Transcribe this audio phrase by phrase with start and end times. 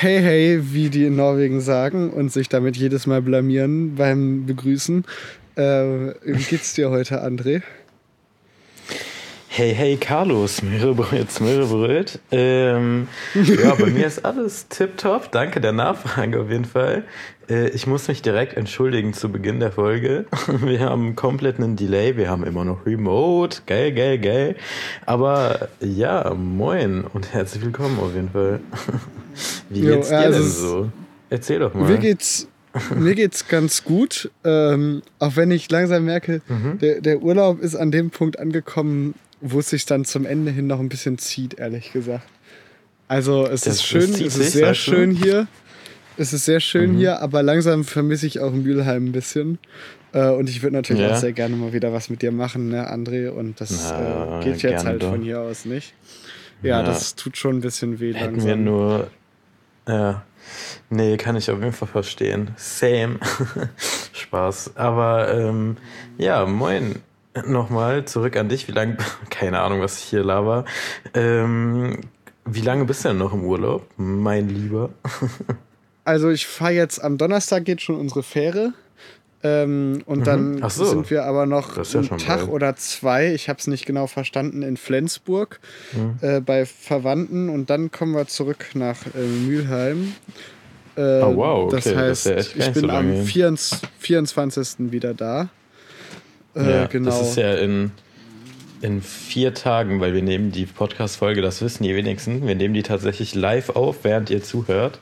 [0.00, 5.04] hey, hey, wie die in Norwegen sagen und sich damit jedes Mal blamieren beim Begrüßen.
[5.56, 5.62] Äh,
[6.22, 7.62] wie geht's dir heute, André?
[9.58, 12.18] Hey, hey, Carlos, Mirrebröt, Mirrebröt.
[12.30, 15.32] Ähm, ja, bei mir ist alles tipptopp.
[15.32, 17.04] Danke der Nachfrage auf jeden Fall.
[17.48, 20.26] Äh, ich muss mich direkt entschuldigen zu Beginn der Folge.
[20.60, 22.18] Wir haben komplett einen Delay.
[22.18, 23.62] Wir haben immer noch Remote.
[23.64, 24.56] Geil, geil, geil.
[25.06, 28.60] Aber ja, moin und herzlich willkommen auf jeden Fall.
[29.70, 30.90] Wie geht's jo, dir denn so?
[31.30, 31.88] Erzähl doch mal.
[31.88, 32.46] Mir geht's
[32.94, 36.78] mir geht's ganz gut, ähm, auch wenn ich langsam merke, mhm.
[36.78, 39.14] der, der Urlaub ist an dem Punkt angekommen,
[39.52, 42.26] wo es sich dann zum Ende hin noch ein bisschen zieht, ehrlich gesagt.
[43.08, 45.24] Also es das, ist schön, es ist sich, sehr schön du?
[45.24, 45.46] hier.
[46.18, 46.98] Es ist sehr schön mhm.
[46.98, 49.58] hier, aber langsam vermisse ich auch Mülheim ein bisschen.
[50.12, 51.12] Äh, und ich würde natürlich ja.
[51.12, 53.28] auch sehr gerne mal wieder was mit dir machen, ne, André?
[53.28, 55.10] Und das Na, äh, geht jetzt halt doch.
[55.10, 55.92] von hier aus nicht.
[56.62, 58.14] Ja, ja, das tut schon ein bisschen weh.
[58.14, 58.48] Hätten langsam.
[58.48, 59.10] wir nur.
[59.86, 60.24] Ja.
[60.88, 62.50] Nee, kann ich auf jeden Fall verstehen.
[62.56, 63.18] Same.
[64.12, 64.76] Spaß.
[64.76, 65.76] Aber ähm,
[66.16, 66.96] ja, moin
[67.46, 68.68] nochmal zurück an dich.
[68.68, 68.96] Wie lange,
[69.30, 70.64] keine Ahnung, was ich hier laber.
[71.14, 72.00] Ähm,
[72.44, 74.90] wie lange bist du denn noch im Urlaub, mein Lieber?
[76.04, 78.72] also ich fahre jetzt am Donnerstag geht schon unsere Fähre.
[79.42, 80.24] Ähm, und mhm.
[80.24, 80.86] dann so.
[80.86, 82.48] sind wir aber noch ja einen Tag bald.
[82.48, 85.60] oder zwei, ich habe es nicht genau verstanden, in Flensburg
[85.92, 86.18] mhm.
[86.22, 90.14] äh, bei Verwandten und dann kommen wir zurück nach äh, Mülheim.
[90.96, 91.76] Äh, oh wow, okay.
[91.76, 94.90] das heißt, das ja ich bin so am 24, 24.
[94.90, 95.50] wieder da.
[96.56, 97.10] Äh, ja, genau.
[97.10, 97.90] Das ist ja in,
[98.80, 102.82] in vier Tagen, weil wir nehmen die Podcast-Folge, das wissen die wenigsten, wir nehmen die
[102.82, 104.98] tatsächlich live auf, während ihr zuhört.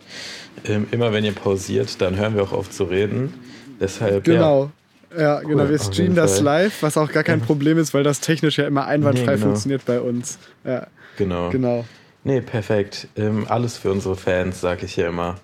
[0.64, 3.34] Ähm, immer wenn ihr pausiert, dann hören wir auch auf zu reden.
[3.80, 4.70] Deshalb, genau.
[5.16, 5.68] Ja, ja cool, genau.
[5.68, 8.86] Wir streamen das live, was auch gar kein Problem ist, weil das technisch ja immer
[8.86, 9.46] einwandfrei nee, genau.
[9.46, 10.38] funktioniert bei uns.
[10.64, 10.86] Ja.
[11.16, 11.50] Genau.
[11.50, 11.84] Genau.
[12.24, 13.08] Nee, perfekt.
[13.16, 15.36] Ähm, alles für unsere Fans, sag ich ja immer.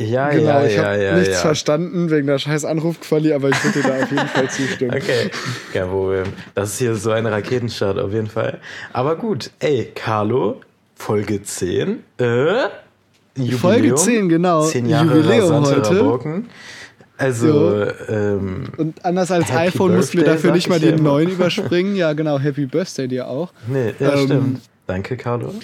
[0.00, 1.40] Ja, genau, ja, ich habe ja, nichts ja.
[1.40, 4.90] verstanden wegen der scheiß Anrufquali, aber ich würde da auf jeden Fall zustimmen.
[5.00, 5.30] Okay,
[5.72, 6.24] kein Problem.
[6.54, 8.60] Das ist hier so ein Raketenstart auf jeden Fall.
[8.92, 10.60] Aber gut, ey, Carlo,
[10.94, 12.02] Folge 10.
[12.18, 12.24] Äh,
[13.36, 14.64] Jubiläum, Folge 10, genau.
[14.64, 15.98] 10 Jahre Jubiläum heute.
[15.98, 16.48] Raboken.
[17.18, 21.94] Also, ähm, Und anders als Happy iPhone mussten wir dafür nicht mal den neuen überspringen.
[21.94, 23.52] Ja, genau, Happy Birthday dir auch.
[23.68, 24.60] Nee, ja, ähm, stimmt.
[24.90, 25.54] Danke, Carlo.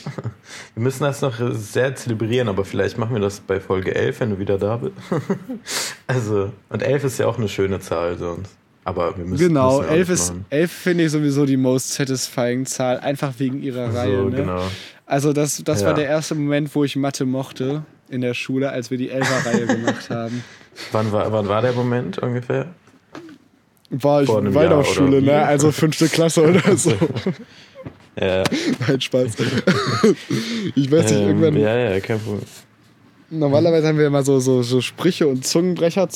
[0.75, 4.31] Wir müssen das noch sehr zelebrieren, aber vielleicht machen wir das bei Folge 11, wenn
[4.31, 4.95] du wieder da bist.
[6.07, 8.55] Also, und 11 ist ja auch eine schöne Zahl sonst.
[8.85, 13.01] Aber wir müssen Genau, müssen 11 ist 11 finde ich sowieso die most satisfying Zahl,
[13.01, 14.25] einfach wegen ihrer so, Reihe.
[14.27, 14.37] Ne?
[14.37, 14.63] Genau.
[15.07, 15.89] Also, das, das ja.
[15.89, 19.45] war der erste Moment, wo ich Mathe mochte in der Schule, als wir die 11er
[19.45, 20.45] Reihe gemacht haben.
[20.93, 22.69] Wann war, wann war der Moment ungefähr?
[23.91, 25.45] War ich in Waldorfschule, ne?
[25.45, 26.93] Also fünfte Klasse oder so.
[28.21, 28.43] Ja.
[28.89, 29.35] Nein, Spaß.
[30.75, 31.57] ich weiß nicht, ähm, irgendwann.
[31.57, 32.43] Ja, ja, kein Problem.
[33.29, 36.09] Normalerweise haben wir immer so, so, so Sprüche und Zungenbrecher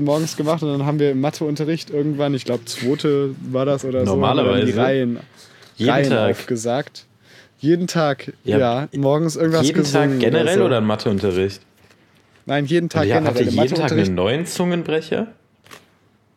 [0.00, 4.04] morgens gemacht und dann haben wir im Matheunterricht irgendwann, ich glaube, zweite war das oder
[4.04, 4.66] so, Normalerweise.
[4.66, 5.20] die Reihen,
[5.76, 6.30] jeden Reihen Tag.
[6.32, 7.06] aufgesagt.
[7.58, 10.64] Jeden Tag, ja, ja morgens irgendwas Jeden Tag generell oder, so.
[10.64, 11.62] oder ein Matheunterricht?
[12.46, 13.44] Nein, jeden Tag also, generell.
[13.46, 15.28] Habt ihr jeden Tag einen neuen Zungenbrecher?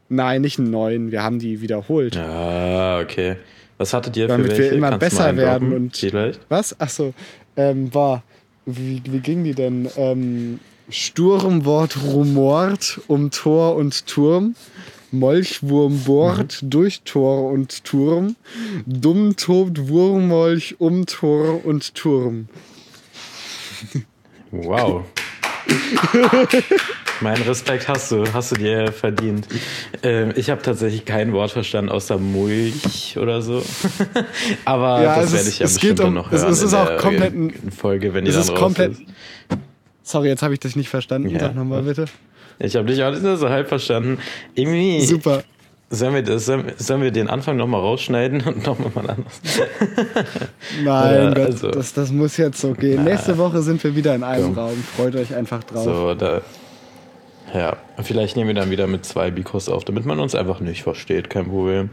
[0.09, 1.12] Nein, nicht einen neuen.
[1.12, 2.18] Wir haben die wiederholt.
[2.18, 3.36] Ah, okay.
[3.79, 4.72] Was hattet ihr Damit für welche?
[4.72, 5.73] wir immer Kannst besser werden.
[5.73, 6.41] Und Vielleicht?
[6.50, 6.79] Was?
[6.79, 7.13] Achso.
[7.56, 8.23] Ähm, war.
[8.66, 9.90] Wie, wie ging die denn?
[9.95, 10.59] Ähm,
[10.90, 14.56] Sturmwort rumort um Tor und Turm.
[15.12, 16.69] Molchwurm bohrt mhm.
[16.69, 18.35] durch Tor und Turm.
[18.85, 22.50] Dumm tobt Wurmolch um Tor und Turm.
[24.51, 25.06] Wow.
[27.22, 29.47] Mein Respekt hast du, hast du dir verdient.
[30.03, 33.62] Ähm, ich habe tatsächlich kein Wort verstanden außer Mulch oder so.
[34.66, 36.52] Aber ja, das werde ich ja bestimmt um, noch hören.
[36.52, 39.02] Es, ist auch komplett ein, Folge, wenn die dann raus ist.
[40.03, 41.30] Sorry, jetzt habe ich dich nicht verstanden.
[41.30, 41.40] Ja.
[41.40, 42.06] Sag nochmal bitte.
[42.59, 44.18] Ich habe dich auch nicht so halb verstanden.
[44.56, 45.06] Irgendwie.
[45.06, 45.44] Super.
[45.91, 49.41] Sollen wir, das, sollen wir den Anfang nochmal rausschneiden und nochmal mal anders?
[50.83, 53.03] Nein, Oder, also, das, das muss jetzt so gehen.
[53.03, 54.66] Na, Nächste Woche sind wir wieder in einem komm.
[54.66, 54.83] Raum.
[54.95, 55.83] Freut euch einfach drauf.
[55.83, 56.41] So, da,
[57.53, 60.83] ja, vielleicht nehmen wir dann wieder mit zwei Mikros auf, damit man uns einfach nicht
[60.83, 61.89] versteht, kein Problem.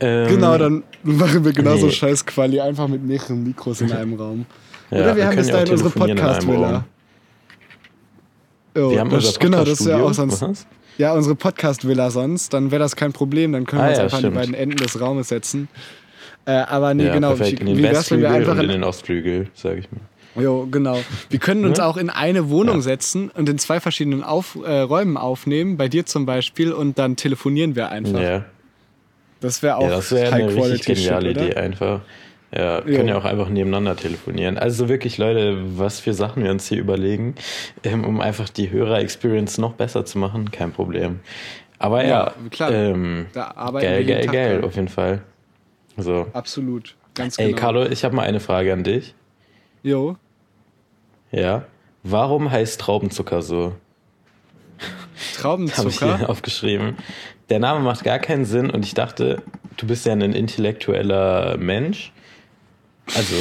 [0.00, 1.92] Ähm, genau, dann machen wir genauso nee.
[1.92, 4.44] scheiß Quali, einfach mit mehreren Mikros in einem Raum.
[4.90, 6.84] Ja, Oder wir, wir haben bis dahin unsere Podcast-Villa.
[8.76, 10.42] Oh, wir haben das, genau, das ist ja auch sonst.
[10.42, 10.66] Was?
[11.00, 14.04] Ja, unsere Podcast-Villa sonst, dann wäre das kein Problem, dann können wir ah, uns ja,
[14.04, 14.36] einfach stimmt.
[14.36, 15.68] an die beiden Enden des Raumes setzen.
[16.44, 17.64] Äh, aber nee, ja, genau, perfekt.
[17.64, 20.42] wie, in den Westflügel einfach und in den Ostflügel, sag ich mal.
[20.42, 20.98] Jo, genau.
[21.30, 21.86] Wir können uns ja?
[21.86, 22.82] auch in eine Wohnung ja.
[22.82, 27.16] setzen und in zwei verschiedenen Auf, äh, Räumen aufnehmen, bei dir zum Beispiel, und dann
[27.16, 28.20] telefonieren wir einfach.
[28.20, 28.44] Ja.
[29.40, 32.02] Das wäre auch ja, das wäre eine richtig geniale Idee einfach.
[32.52, 34.58] Ja, können ja auch einfach nebeneinander telefonieren.
[34.58, 37.36] Also wirklich, Leute, was für Sachen wir uns hier überlegen,
[37.84, 41.20] ähm, um einfach die Hörer-Experience noch besser zu machen, kein Problem.
[41.78, 42.72] Aber ja, ja klar.
[42.72, 45.22] Ähm, da arbeiten geil, wir geil, Tag geil, auf jeden Fall.
[45.96, 46.26] So.
[46.32, 46.96] Absolut.
[47.14, 47.60] Ganz Ey, genau.
[47.60, 49.14] Carlo, ich habe mal eine Frage an dich.
[49.82, 50.16] Jo.
[51.30, 51.64] Ja.
[52.02, 53.74] Warum heißt Traubenzucker so?
[55.36, 55.78] Traubenzucker?
[55.78, 56.96] habe ich hier aufgeschrieben.
[57.48, 59.42] Der Name macht gar keinen Sinn und ich dachte,
[59.76, 62.12] du bist ja ein intellektueller Mensch.
[63.16, 63.34] Also,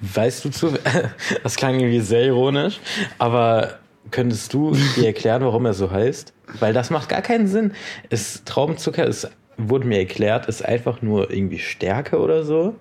[0.00, 0.72] weißt du zu,
[1.42, 2.80] das klang irgendwie sehr ironisch,
[3.18, 3.78] aber
[4.10, 6.32] könntest du dir erklären, warum er so heißt?
[6.58, 7.72] Weil das macht gar keinen Sinn.
[8.10, 12.76] Es, Traubenzucker ist, wurde mir erklärt, ist einfach nur irgendwie Stärke oder so.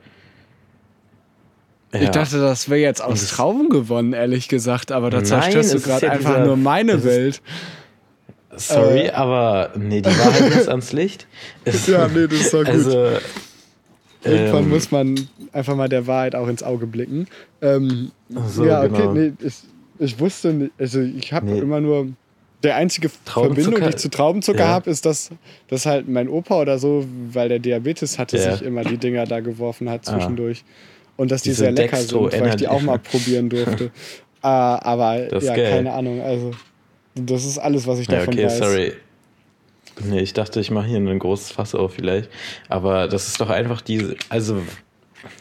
[1.94, 2.02] Ja.
[2.02, 6.06] Ich dachte, das wäre jetzt aus Trauben gewonnen, ehrlich gesagt, aber da zerstörst du gerade
[6.08, 7.42] ja einfach dieser, nur meine Welt.
[8.56, 11.28] Sorry, äh, aber nee, die Wahrheit muss ans Licht.
[11.64, 12.70] Es, ja, nee, das ist doch gut.
[12.70, 13.12] Also,
[14.28, 17.28] Irgendwann ähm, muss man einfach mal der Wahrheit auch ins Auge blicken.
[17.62, 18.12] Ähm,
[18.48, 19.14] so, ja, okay, genau.
[19.14, 19.56] nee, ich,
[20.00, 21.60] ich wusste nicht, also ich habe nee.
[21.60, 22.08] immer nur,
[22.64, 24.68] der einzige Verbindung, die ich zu Traubenzucker ja.
[24.68, 25.30] habe, ist, dass,
[25.68, 28.54] dass halt mein Opa oder so, weil der Diabetes hatte, ja.
[28.54, 30.14] sich immer die Dinger da geworfen hat ah.
[30.14, 30.64] zwischendurch.
[30.66, 31.14] Ah.
[31.18, 33.86] Und dass die Diese sehr lecker sind, weil ich die auch mal probieren durfte.
[33.86, 33.90] uh,
[34.42, 35.72] aber ja, geil.
[35.72, 36.52] keine Ahnung, also
[37.16, 38.58] das ist alles, was ich davon ja, okay, weiß.
[38.58, 38.94] sorry.
[40.04, 42.30] Nee, ich dachte, ich mache hier ein großes Fass auf vielleicht.
[42.70, 44.62] Aber das ist doch einfach diese, also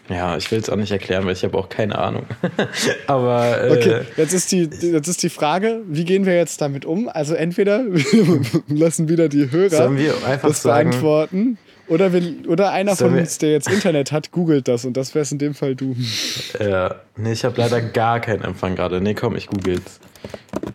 [0.08, 2.26] ja, ich will es auch nicht erklären, weil ich habe auch keine Ahnung.
[3.06, 6.85] Aber äh, okay, jetzt ist die jetzt ist die Frage, wie gehen wir jetzt damit
[6.85, 7.08] um?
[7.08, 9.91] Also entweder wir lassen wieder die Hörer
[10.43, 14.85] das sagen, beantworten oder, wir, oder einer von uns, der jetzt Internet hat, googelt das
[14.85, 15.94] und das wär's in dem Fall du.
[16.59, 19.00] Ja, nee, ich habe leider gar keinen Empfang gerade.
[19.00, 20.00] Nee, komm, ich google's.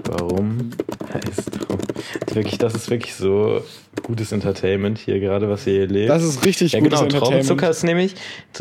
[0.05, 0.71] Warum
[1.13, 1.51] heißt
[2.33, 3.63] wirklich, das ist wirklich so
[4.03, 6.09] gutes Entertainment hier gerade, was ihr hier lebt.
[6.09, 7.47] Das ist richtig ja, gutes genau, Entertainment.
[7.47, 8.15] Traubenzucker ist nämlich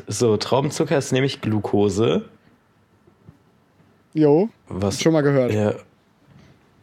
[0.06, 2.24] so Traubenzucker ist nämlich Glucose.
[4.12, 5.52] Jo, was schon mal gehört.
[5.52, 5.74] Ja,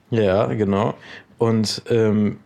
[0.10, 0.96] ja genau.
[1.38, 2.40] Und ähm,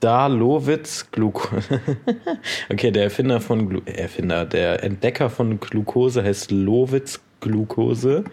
[0.00, 1.80] da Lowitz Glucose.
[2.70, 8.24] okay, der Erfinder von Glu Erfinder, der Entdecker von Glucose heißt Lowitz Glucose.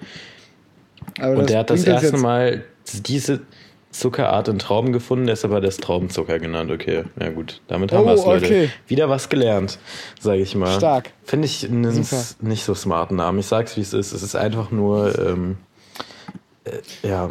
[1.20, 2.64] Und der hat das erste Mal
[3.06, 3.42] diese
[3.92, 6.72] Zuckerart in Trauben gefunden, deshalb er das Traubenzucker genannt.
[6.72, 8.46] Okay, ja gut, damit haben oh, wir es, Leute.
[8.46, 8.70] Okay.
[8.88, 9.80] Wieder was gelernt,
[10.20, 10.78] sage ich mal.
[10.78, 11.12] Stark.
[11.24, 12.06] Finde ich einen
[12.42, 13.40] nicht so smarten Namen.
[13.40, 14.12] Ich sag's, wie es ist.
[14.12, 15.58] Es ist einfach nur, ähm,
[16.66, 17.30] äh, ja,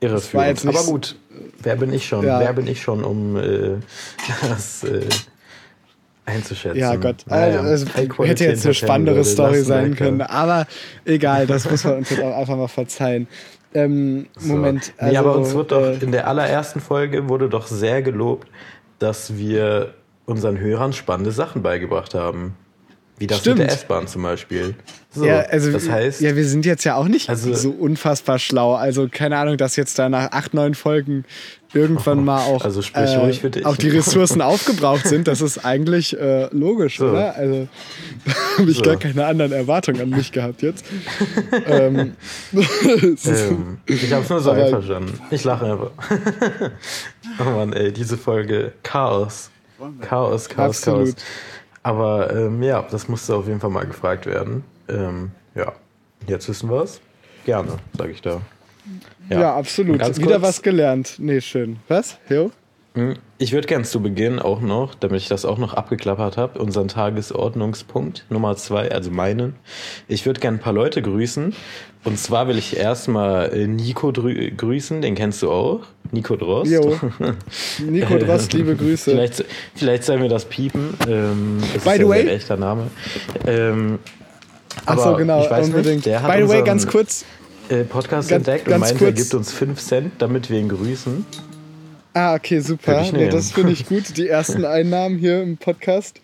[0.00, 0.66] irreführend.
[0.66, 1.16] Aber gut,
[1.62, 2.26] wer bin ich schon?
[2.26, 2.40] Ja.
[2.40, 3.76] Wer bin ich schon, um äh,
[4.48, 5.06] das äh,
[6.24, 6.78] einzuschätzen?
[6.78, 7.24] Ja, Gott.
[7.26, 7.86] Naja, also,
[8.24, 10.20] hätte jetzt eine spannendere Story sein können.
[10.20, 10.66] Aber
[11.04, 13.28] egal, das muss man uns jetzt auch einfach mal verzeihen.
[13.74, 14.54] Ähm, so.
[14.54, 14.92] Moment.
[14.96, 18.48] Also, nee, aber uns wird doch äh, in der allerersten Folge wurde doch sehr gelobt,
[18.98, 22.56] dass wir unseren Hörern spannende Sachen beigebracht haben.
[23.18, 23.58] Wie das Stimmt.
[23.58, 24.74] mit der S-Bahn zum Beispiel.
[25.10, 28.38] So, ja, also, das heißt, ja, wir sind jetzt ja auch nicht also, so unfassbar
[28.38, 28.74] schlau.
[28.74, 31.24] Also keine Ahnung, dass jetzt da nach acht, neun Folgen
[31.72, 35.28] irgendwann mal auch also äh, auch die Ressourcen aufgebraucht sind.
[35.28, 37.08] Das ist eigentlich äh, logisch, so.
[37.08, 37.34] oder?
[37.34, 37.68] Also
[38.58, 38.82] habe ich so.
[38.82, 40.84] gar keine anderen Erwartungen an mich gehabt jetzt.
[41.66, 42.12] ähm,
[42.52, 45.18] ähm, ich habe es nur so einverstanden.
[45.30, 45.90] Ich lache einfach.
[47.40, 49.50] oh Mann, ey, diese Folge Chaos.
[50.00, 51.16] Chaos, Chaos, Absolut.
[51.16, 51.24] Chaos.
[51.86, 54.64] Aber ähm, ja, das musste auf jeden Fall mal gefragt werden.
[54.88, 55.72] Ähm, ja,
[56.26, 57.00] jetzt wissen wir es.
[57.44, 58.40] Gerne, sage ich da.
[59.30, 60.00] Ja, ja absolut.
[60.18, 61.14] Wieder was gelernt.
[61.18, 61.76] Nee, schön.
[61.86, 62.18] Was?
[62.28, 62.50] Jo?
[62.94, 66.58] Hm, ich würde gern zu Beginn auch noch, damit ich das auch noch abgeklappert habe,
[66.58, 69.54] unseren Tagesordnungspunkt Nummer zwei, also meinen.
[70.08, 71.54] Ich würde gern ein paar Leute grüßen.
[72.02, 75.82] Und zwar will ich erstmal äh, Nico grüßen, den kennst du auch.
[76.16, 76.70] Nico Drost.
[76.70, 76.98] Jo.
[77.86, 79.10] Nico Drost, liebe Grüße.
[79.10, 79.44] Vielleicht,
[79.74, 80.94] vielleicht sollen wir das piepen.
[81.06, 82.20] Ähm, das By ist the way.
[82.22, 82.90] Ein echter Name.
[83.46, 83.98] Ähm,
[84.86, 85.96] Ach so, genau, ich weiß unbedingt.
[85.96, 87.24] Nicht, der hat By the way, ganz kurz.
[87.68, 90.68] Äh, Podcast ganz, entdeckt ganz und meint, er gibt uns 5 Cent, damit wir ihn
[90.68, 91.26] grüßen.
[92.14, 93.04] Ah, okay, super.
[93.12, 94.16] Nee, das finde ich gut.
[94.16, 96.20] Die ersten Einnahmen hier im Podcast.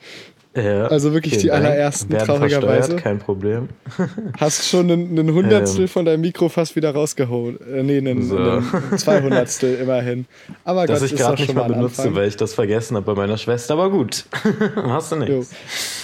[0.54, 2.96] Ja, also wirklich die allerersten, traurigerweise.
[2.96, 3.70] Kein Problem.
[4.38, 7.58] Hast schon einen, einen Hundertstel ähm, von deinem Mikro fast wieder rausgeholt.
[7.62, 8.36] Äh, nee, einen, so.
[8.36, 10.26] einen Zweihundertstel immerhin.
[10.64, 12.16] Aber Dass Gott, ich gerade nicht mal benutze, Anfang.
[12.16, 13.74] weil ich das vergessen habe bei meiner Schwester.
[13.74, 14.26] Aber gut,
[14.76, 15.54] hast du nichts.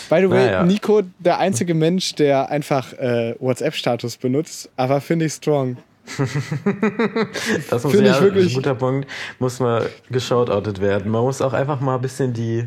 [0.09, 0.63] By the way, naja.
[0.65, 5.77] Nico, der einzige Mensch, der einfach äh, WhatsApp-Status benutzt, aber finde ich strong.
[7.69, 9.07] das muss ja ich wirklich ein guter Punkt,
[9.39, 11.13] muss mal geschautoutet werden.
[11.13, 12.67] Man muss auch einfach mal ein bisschen die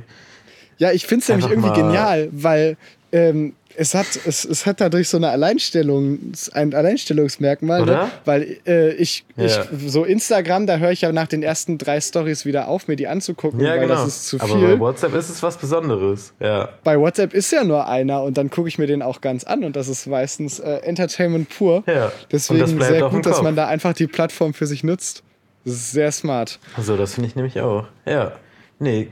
[0.82, 2.76] ja, ich finde es nämlich irgendwie genial, weil
[3.12, 8.10] ähm, es hat, es, es hat dadurch so eine Alleinstellung, ein Alleinstellungsmerkmal, ne?
[8.26, 9.46] weil äh, ich, ja.
[9.46, 12.96] ich, so Instagram, da höre ich ja nach den ersten drei Stories wieder auf, mir
[12.96, 13.94] die anzugucken, ja, weil genau.
[13.94, 14.50] das ist zu viel.
[14.50, 16.70] Aber bei WhatsApp ist es was Besonderes, ja.
[16.84, 19.64] Bei WhatsApp ist ja nur einer und dann gucke ich mir den auch ganz an
[19.64, 21.84] und das ist meistens äh, Entertainment pur.
[21.86, 22.12] Ja.
[22.32, 25.22] Deswegen sehr gut, dass man da einfach die Plattform für sich nutzt.
[25.64, 26.58] Das ist sehr smart.
[26.76, 27.86] Also, das finde ich nämlich auch.
[28.08, 28.32] Ja.
[28.80, 29.10] Nee,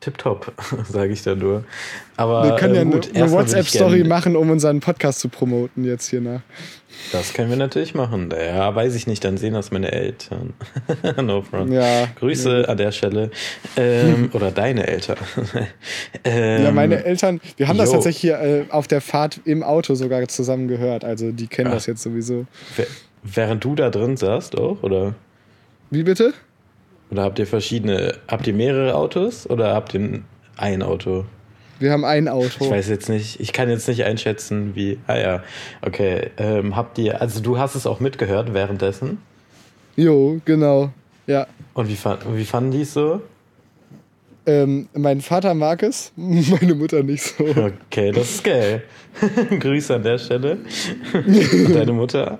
[0.00, 0.52] tipptopp,
[0.88, 1.64] sage ich da nur.
[2.16, 5.84] Aber wir können ja äh, gut, eine, eine WhatsApp-Story machen, um unseren Podcast zu promoten
[5.84, 6.40] jetzt hier nach.
[7.12, 8.30] Das können wir natürlich machen.
[8.30, 10.54] Ja, weiß ich nicht, dann sehen das meine Eltern.
[11.22, 11.72] no front.
[11.72, 12.64] Ja, Grüße ja.
[12.68, 13.30] an der Stelle.
[13.76, 15.16] Ähm, oder deine Eltern.
[16.24, 17.82] ähm, ja, meine Eltern, wir haben jo.
[17.82, 21.04] das tatsächlich hier äh, auf der Fahrt im Auto sogar zusammen gehört.
[21.04, 22.46] Also die kennen Ach, das jetzt sowieso.
[23.22, 25.14] Während du da drin saßt auch, oder?
[25.90, 26.34] Wie bitte?
[27.10, 30.20] Oder habt ihr verschiedene, habt ihr mehrere Autos oder habt ihr
[30.56, 31.24] ein Auto?
[31.78, 32.64] Wir haben ein Auto.
[32.64, 34.98] Ich weiß jetzt nicht, ich kann jetzt nicht einschätzen, wie.
[35.06, 35.42] Ah ja,
[35.82, 36.30] okay.
[36.36, 39.18] Ähm, habt ihr, also du hast es auch mitgehört währenddessen?
[39.96, 40.90] Jo, genau.
[41.26, 41.46] Ja.
[41.74, 41.98] Und wie,
[42.34, 43.22] wie fanden die es so?
[44.46, 47.44] Ähm, mein Vater mag es, meine Mutter nicht so.
[47.44, 48.82] Okay, das ist geil.
[49.60, 50.58] Grüße an der Stelle.
[51.12, 52.38] Und deine Mutter?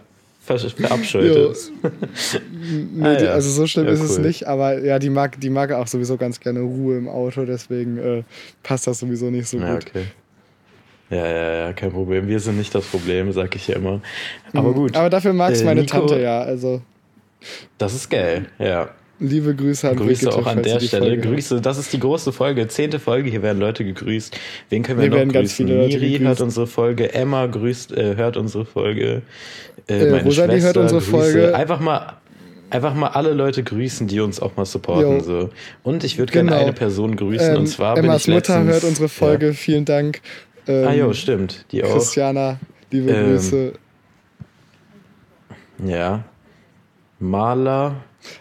[0.48, 1.72] Verabscheut ist.
[2.92, 3.30] nee, ah, ja.
[3.32, 4.06] Also so schlimm ja, ist cool.
[4.06, 7.44] es nicht, aber ja, die mag, die mag auch sowieso ganz gerne Ruhe im Auto,
[7.44, 8.22] deswegen äh,
[8.62, 9.86] passt das sowieso nicht so ja, gut.
[9.88, 10.04] Okay.
[11.10, 12.28] Ja, ja, ja, kein Problem.
[12.28, 14.02] Wir sind nicht das Problem, sag ich ja immer.
[14.52, 14.74] Aber mhm.
[14.74, 14.96] gut.
[14.96, 16.82] Aber dafür mag es äh, meine Nico, Tante ja, also.
[17.78, 18.90] Das ist geil, ja.
[19.20, 21.06] Liebe Grüße an Grüße Brigitte, auch an der Stelle.
[21.06, 23.30] Folge Grüße, das ist die große Folge, zehnte Folge.
[23.30, 24.38] Hier werden Leute gegrüßt.
[24.70, 25.66] Wen können wir, wir noch grüßen?
[25.66, 29.22] Miri hört unsere Folge, Emma grüßt, äh, hört unsere Folge.
[29.88, 31.10] Äh, äh, meine Rosalie hört unsere Grüße.
[31.10, 31.56] Folge.
[31.56, 32.14] Einfach mal,
[32.70, 35.20] einfach mal alle Leute grüßen, die uns auch mal supporten.
[35.20, 35.50] So.
[35.82, 36.50] Und ich würde genau.
[36.50, 37.54] gerne eine Person grüßen.
[37.54, 39.48] Ähm, und zwar Emmas bin ich Mutter hört unsere Folge.
[39.48, 39.52] Ja.
[39.52, 40.20] Vielen Dank.
[40.68, 41.64] Ähm, ah jo, stimmt.
[41.72, 41.92] Die auch.
[41.92, 42.60] Christiana,
[42.92, 43.72] liebe ähm, Grüße.
[45.84, 46.24] Ja.
[47.18, 47.96] Maler.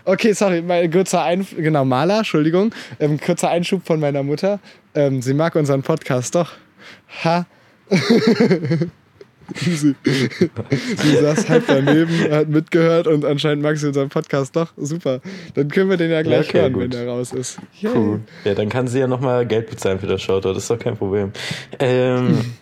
[0.05, 2.73] Okay, sorry, mein kurzer Einschub, genau, Maler, Entschuldigung.
[2.99, 4.59] Ähm, kurzer Einschub von meiner Mutter.
[4.95, 6.51] Ähm, sie mag unseren Podcast doch.
[7.23, 7.45] Ha.
[9.55, 14.73] sie, sie saß halt daneben, hat mitgehört und anscheinend mag sie unseren Podcast doch.
[14.77, 15.21] Super.
[15.55, 16.83] Dann können wir den ja gleich okay, hören, gut.
[16.83, 17.59] wenn der raus ist.
[17.79, 17.91] Yay.
[17.95, 18.19] Cool.
[18.43, 20.53] Ja, dann kann sie ja nochmal Geld bezahlen für das Shoutout.
[20.53, 21.31] Das ist doch kein Problem.
[21.79, 22.55] Ähm,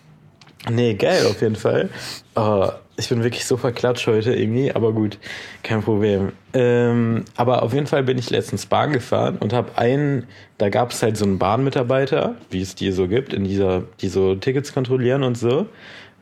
[0.70, 1.90] nee, geil auf jeden Fall.
[2.34, 5.18] Oh, ich bin wirklich so verklatscht heute irgendwie, aber gut,
[5.62, 6.32] kein Problem.
[6.54, 10.26] Ähm, aber auf jeden Fall bin ich letztens Bahn gefahren und habe einen,
[10.58, 14.08] da gab es halt so einen Bahnmitarbeiter, wie es die so gibt, in dieser, die
[14.08, 15.66] so Tickets kontrollieren und so.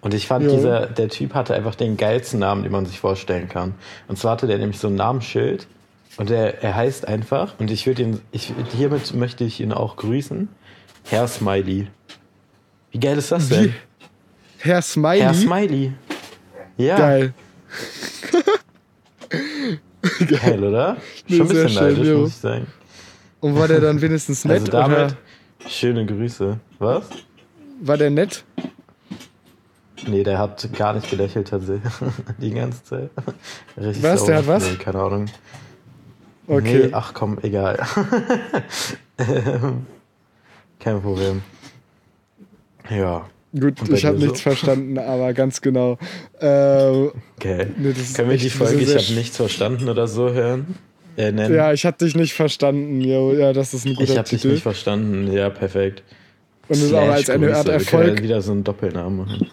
[0.00, 0.54] Und ich fand, ja.
[0.54, 3.74] dieser, der Typ hatte einfach den geilsten Namen, den man sich vorstellen kann.
[4.08, 5.66] Und zwar hatte der nämlich so ein Namensschild.
[6.16, 9.96] Und er, er heißt einfach, und ich würde ihn, ich, hiermit möchte ich ihn auch
[9.96, 10.48] grüßen,
[11.04, 11.88] Herr Smiley.
[12.90, 13.66] Wie geil ist das denn?
[13.66, 13.72] Wie?
[14.58, 15.20] Herr Smiley?
[15.20, 15.92] Herr Smiley.
[16.76, 16.96] Ja.
[16.96, 17.34] Geil.
[20.28, 20.96] Geil, oder?
[21.28, 22.66] Schon ein bisschen neidisch, muss ich sagen.
[23.40, 24.60] Und war der dann wenigstens nett?
[24.60, 25.16] Also damit, oder?
[25.68, 26.58] schöne Grüße.
[26.78, 27.04] Was?
[27.80, 28.44] War der nett?
[30.06, 31.92] Nee, der hat gar nicht gelächelt tatsächlich.
[32.38, 33.10] Die ganze Zeit.
[33.76, 34.20] Richtig was?
[34.20, 34.26] Sauer.
[34.28, 34.70] Der hat was?
[34.70, 35.26] Nee, keine Ahnung.
[36.46, 36.86] Okay.
[36.86, 37.78] Nee, ach komm, egal.
[40.78, 41.42] Kein Problem.
[42.90, 43.26] Ja.
[43.58, 44.24] Gut, ich habe so?
[44.24, 45.98] nichts verstanden, aber ganz genau.
[46.40, 47.68] Äh, okay.
[47.78, 50.74] Nee, Können wir die Folge Ich habe nichts verstanden oder so hören?
[51.16, 51.54] Äh, nennen?
[51.54, 53.00] Ja, ich habe dich nicht verstanden.
[53.00, 55.32] Ja, das ist ein guter Ich habe dich nicht verstanden.
[55.32, 56.02] Ja, perfekt.
[56.68, 58.22] Und es ist auch als eine Art Erfolg.
[58.22, 59.50] Wieder so einen Doppelnamen machen.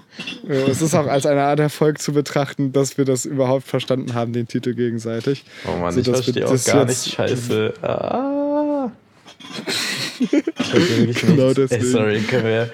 [0.48, 4.13] Ja, es ist auch als eine Art Erfolg zu betrachten, dass wir das überhaupt verstanden
[4.13, 5.43] haben, den Titel gegenseitig.
[5.67, 7.13] Oh Mann, so, ich verstehe auch gar nicht.
[7.13, 7.74] Scheiße.
[7.81, 8.91] Ah.
[10.20, 11.72] ich wirklich genau nicht.
[11.72, 12.70] Ey, sorry, können wir.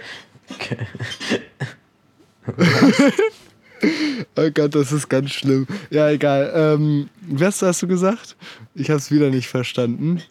[4.36, 5.66] oh Gott, das ist ganz schlimm.
[5.90, 6.52] Ja, egal.
[6.56, 8.36] Ähm, was hast du gesagt?
[8.76, 10.22] Ich habe es wieder nicht verstanden.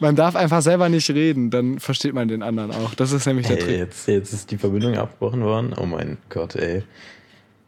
[0.00, 2.94] Man darf einfach selber nicht reden, dann versteht man den anderen auch.
[2.94, 3.78] Das ist nämlich der ey, Trick.
[3.78, 5.74] Jetzt, jetzt ist die Verbindung abgebrochen worden.
[5.78, 6.82] Oh mein Gott, ey.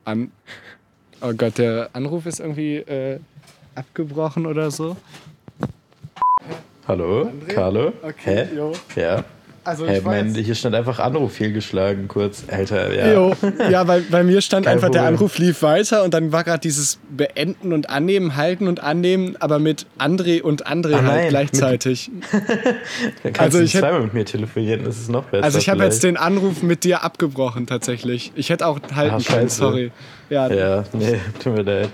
[0.04, 0.32] An
[1.20, 3.20] oh Gott, der Anruf ist irgendwie äh,
[3.74, 4.96] abgebrochen oder so.
[6.88, 7.54] Hallo, André?
[7.54, 7.92] Carlo?
[8.02, 8.56] Okay, Hä?
[8.56, 8.72] Jo.
[8.96, 9.24] Ja.
[9.62, 12.44] Also hey, mein, hier stand einfach Anruf fehlgeschlagen, kurz.
[12.48, 13.12] Alter, ja.
[13.12, 13.34] Jo.
[13.70, 15.02] Ja, weil bei mir stand Kein einfach, Problem.
[15.02, 19.36] der Anruf lief weiter und dann war gerade dieses Beenden und Annehmen, Halten und Annehmen,
[19.38, 22.10] aber mit André und André ah, halt gleichzeitig.
[23.22, 25.44] dann kannst also du ich zweimal mit mir telefonieren, das ist noch besser.
[25.44, 28.32] Also ich habe jetzt den Anruf mit dir abgebrochen, tatsächlich.
[28.36, 29.92] Ich hätte auch halten Ach, können, sorry.
[30.30, 31.90] Ja, ja nee, tut mir leid.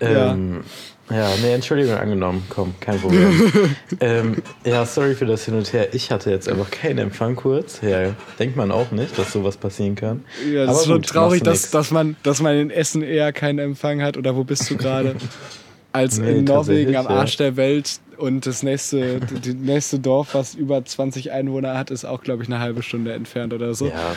[0.00, 0.62] Ähm, ja.
[1.10, 2.42] Ja, nee, Entschuldigung angenommen.
[2.48, 3.76] Komm, kein Problem.
[4.00, 5.94] ähm, ja, sorry für das Hin und Her.
[5.94, 7.80] Ich hatte jetzt einfach keinen Empfang kurz.
[7.80, 10.24] Ja, denkt man auch nicht, dass sowas passieren kann.
[10.52, 14.02] Ja, das ist schon traurig, dass, dass, man, dass man in Essen eher keinen Empfang
[14.02, 14.16] hat.
[14.16, 15.14] Oder wo bist du gerade?
[15.92, 20.54] Als nee, in Norwegen am Arsch der Welt und das nächste, die nächste Dorf, was
[20.54, 23.86] über 20 Einwohner hat, ist auch, glaube ich, eine halbe Stunde entfernt oder so.
[23.86, 24.14] Ja,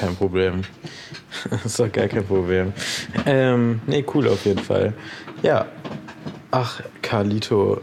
[0.00, 0.62] kein Problem.
[1.50, 2.72] Das ist doch gar kein Problem.
[3.26, 4.94] Ähm, nee, cool auf jeden Fall.
[5.42, 5.66] Ja.
[6.50, 7.80] Ach, Carlito,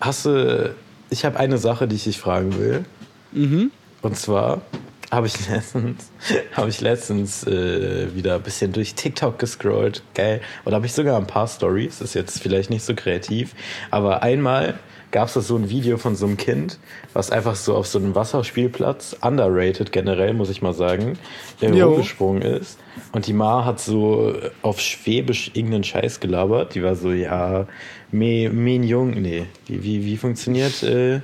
[0.00, 0.74] hast du.
[1.10, 2.84] Ich habe eine Sache, die ich dich fragen will.
[3.32, 3.70] Mhm.
[4.00, 4.62] Und zwar
[5.10, 6.10] habe ich letztens,
[6.54, 10.02] hab ich letztens äh, wieder ein bisschen durch TikTok gescrollt.
[10.14, 10.40] Geil.
[10.64, 12.00] Oder habe ich sogar ein paar Stories.
[12.00, 13.54] Ist jetzt vielleicht nicht so kreativ.
[13.90, 14.78] Aber einmal
[15.14, 16.80] gab es so ein Video von so einem Kind,
[17.12, 21.16] was einfach so auf so einem Wasserspielplatz, underrated generell, muss ich mal sagen,
[21.62, 22.80] rumgesprungen ist.
[23.12, 26.74] Und die Ma hat so auf Schwäbisch irgendeinen Scheiß gelabert.
[26.74, 27.68] Die war so, ja,
[28.10, 31.20] me, men jung, nee, wie, wie, wie funktioniert, äh,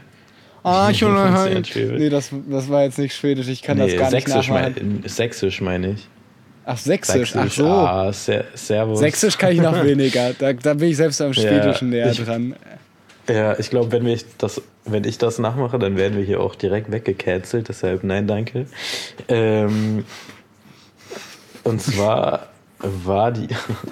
[0.62, 1.74] Ah, ich halt.
[1.74, 5.00] Nee, das, das war jetzt nicht Schwedisch, ich kann nee, das gar Sächsisch nicht nachmachen.
[5.00, 6.06] Mein, Sächsisch meine ich.
[6.64, 8.28] Ach, Sächsisch, Sächsisch, ach so.
[8.28, 9.00] Ah, Servus.
[9.00, 12.54] Sächsisch kann ich noch weniger, da, da bin ich selbst am Schwedischen ja, näher dran.
[13.30, 16.90] Ja, ich glaube, wenn, das, wenn ich das nachmache, dann werden wir hier auch direkt
[16.90, 17.68] weggecancelt.
[17.68, 18.66] Deshalb nein, danke.
[19.28, 20.04] Ähm,
[21.62, 23.46] und zwar war die,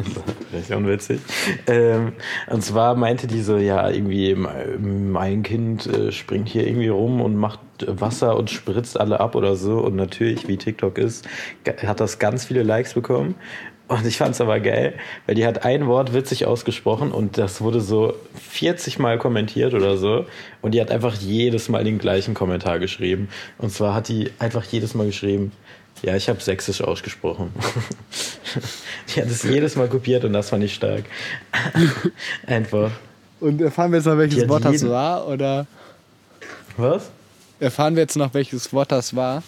[0.51, 1.21] vielleicht unwitzig,
[1.67, 2.15] ähm,
[2.49, 7.37] und zwar meinte die so, ja, irgendwie mein Kind äh, springt hier irgendwie rum und
[7.37, 11.29] macht Wasser und spritzt alle ab oder so und natürlich, wie TikTok ist,
[11.87, 13.37] hat das ganz viele Likes bekommen
[13.89, 14.95] und ich fand es aber geil,
[15.27, 18.15] weil die hat ein Wort witzig ausgesprochen und das wurde so
[18.51, 20.27] 40 Mal kommentiert oder so.
[20.61, 23.31] Und die hat einfach jedes Mal den gleichen Kommentar geschrieben.
[23.57, 25.53] Und zwar hat die einfach jedes Mal geschrieben,
[26.03, 27.51] ja, ich habe sächsisch ausgesprochen.
[29.15, 31.05] die hat es jedes Mal kopiert und das fand ich stark.
[32.47, 32.91] einfach.
[33.41, 35.67] Und erfahren wir jetzt noch, welches Wort das war, oder?
[36.77, 37.11] Was?
[37.59, 39.43] Erfahren wir jetzt noch, welches Wort das war?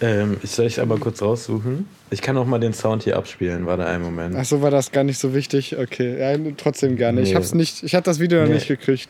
[0.00, 1.88] Ähm, ich soll ich aber kurz raussuchen.
[2.10, 4.36] Ich kann auch mal den Sound hier abspielen, war da ein Moment.
[4.36, 5.76] Achso, war das gar nicht so wichtig?
[5.76, 7.20] Okay, ja, trotzdem gerne.
[7.20, 7.28] Nee.
[7.28, 8.54] Ich hab's nicht, ich hab das Video noch nee.
[8.54, 9.08] nicht gekriegt.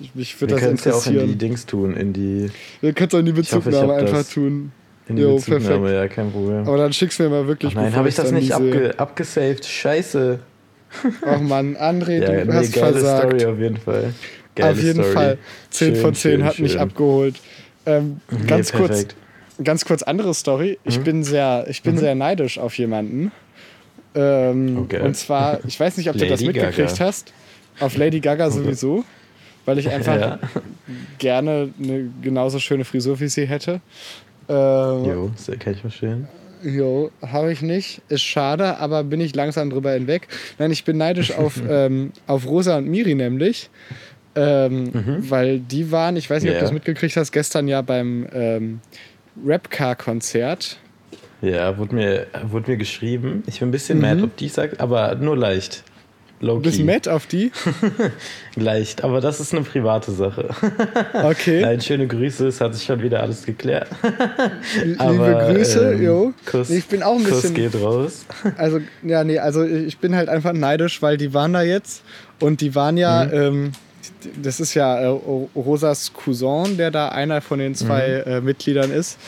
[0.00, 1.14] Ich, mich würde das interessieren.
[1.14, 2.50] ja auch in die Dings tun, in die.
[2.82, 4.72] Ihr könnt auch in die Bezugnahme hoffe, einfach tun.
[5.06, 5.94] In die jo, Bezugnahme, perfekt.
[5.94, 6.66] ja, kein Problem.
[6.66, 7.72] Aber dann schick's mir mal wirklich.
[7.76, 9.64] Ach nein, habe ich das nicht abge abgesaved?
[9.64, 10.40] Scheiße.
[11.24, 13.40] Ach man, André, ja, du nee, hast geile versagt.
[13.40, 14.14] Story auf jeden Fall.
[14.56, 15.12] Geile auf jeden Story.
[15.12, 15.38] Fall.
[15.70, 16.62] 10 schön, von 10 schön, hat schön.
[16.64, 17.36] mich abgeholt.
[17.86, 19.06] Ähm, ganz nee, kurz,
[19.62, 20.78] ganz kurz andere Story.
[20.84, 21.04] Ich mhm.
[21.04, 21.98] bin sehr, ich bin mhm.
[21.98, 23.32] sehr neidisch auf jemanden.
[24.14, 25.00] Ähm, okay.
[25.00, 27.04] Und zwar, ich weiß nicht, ob du das mitgekriegt Gaga.
[27.04, 27.32] hast.
[27.78, 29.04] Auf Lady Gaga sowieso,
[29.64, 30.38] weil ich einfach ja.
[31.18, 33.80] gerne eine genauso schöne Frisur wie sie hätte.
[34.48, 36.28] Ähm, jo, sehr kann ich verstehen.
[36.62, 38.02] Jo, habe ich nicht.
[38.08, 40.28] Ist schade, aber bin ich langsam drüber hinweg.
[40.58, 43.70] Nein, ich bin neidisch auf, ähm, auf Rosa und Miri nämlich.
[44.34, 45.30] Ähm, mhm.
[45.30, 46.58] Weil die waren, ich weiß nicht, yeah.
[46.58, 48.80] ob du das mitgekriegt hast, gestern ja beim ähm,
[49.44, 50.78] Rapcar-Konzert.
[51.42, 53.42] Ja, wurde mir, wurde mir geschrieben.
[53.46, 54.02] Ich bin ein bisschen mhm.
[54.02, 55.84] mad, ob die sagt, aber nur leicht.
[56.42, 57.52] Low du bist mad auf die?
[58.56, 60.48] leicht, aber das ist eine private Sache.
[61.12, 61.60] Okay.
[61.62, 63.88] Nein, schöne Grüße, es hat sich schon wieder alles geklärt.
[64.96, 66.32] aber, Liebe Grüße, ähm, jo.
[66.46, 67.54] Kuss, ich bin auch ein Kuss bisschen.
[67.54, 68.24] geht raus.
[68.56, 72.02] Also, ja, nee, also ich bin halt einfach neidisch, weil die waren da jetzt
[72.40, 73.26] und die waren ja.
[73.26, 73.32] Mhm.
[73.32, 73.72] Ähm,
[74.42, 78.32] das ist ja äh, Rosas Cousin, der da einer von den zwei mhm.
[78.32, 79.18] äh, Mitgliedern ist.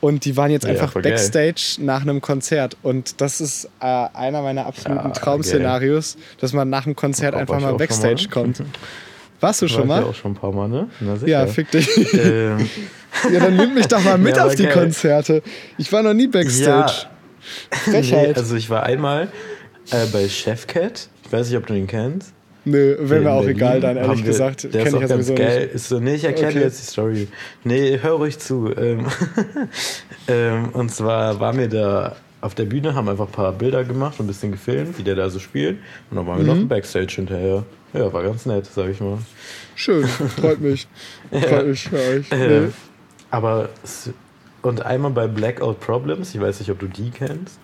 [0.00, 1.84] Und die waren jetzt ja, einfach Backstage geil.
[1.84, 2.76] nach einem Konzert.
[2.82, 7.60] Und das ist äh, einer meiner absoluten ja, Traum-Szenarios, dass man nach dem Konzert einfach
[7.60, 8.30] mal Backstage mal.
[8.30, 8.62] kommt.
[9.40, 10.02] Warst du schon mal?
[10.02, 10.88] Ich auch schon ein paar Mal, ne?
[11.24, 11.88] ja, fick dich.
[12.12, 12.68] Ähm.
[13.32, 14.72] ja, dann nimm mich doch mal mit ja, auf die geil.
[14.72, 15.42] Konzerte.
[15.78, 17.06] Ich war noch nie Backstage.
[17.86, 18.00] Ja.
[18.00, 19.28] nee, also ich war einmal
[19.90, 21.08] äh, bei Chefcat.
[21.24, 22.34] Ich weiß nicht, ob du ihn kennst.
[22.64, 24.74] Nö, wäre mir auch Berlin egal dann, ehrlich wir, gesagt.
[24.74, 25.62] Der ist auch ich ganz geil.
[25.62, 25.74] Nicht.
[25.74, 26.58] Ist so, nee, ich erkläre okay.
[26.58, 27.28] dir jetzt die Story.
[27.64, 28.70] Nee, hör ruhig zu.
[28.76, 29.06] Ähm,
[30.28, 34.18] ähm, und zwar waren wir da auf der Bühne, haben einfach ein paar Bilder gemacht
[34.18, 35.78] und ein bisschen gefilmt, wie der da so spielt.
[36.10, 36.48] Und dann waren wir mhm.
[36.48, 37.64] noch im Backstage hinterher.
[37.92, 39.18] Ja, war ganz nett, sag ich mal.
[39.74, 40.86] Schön, freut mich.
[41.30, 41.40] ja.
[41.40, 42.30] Freut mich für euch.
[42.30, 42.68] Äh, nee.
[43.30, 43.70] Aber,
[44.62, 47.58] und einmal bei Blackout Problems, ich weiß nicht, ob du die kennst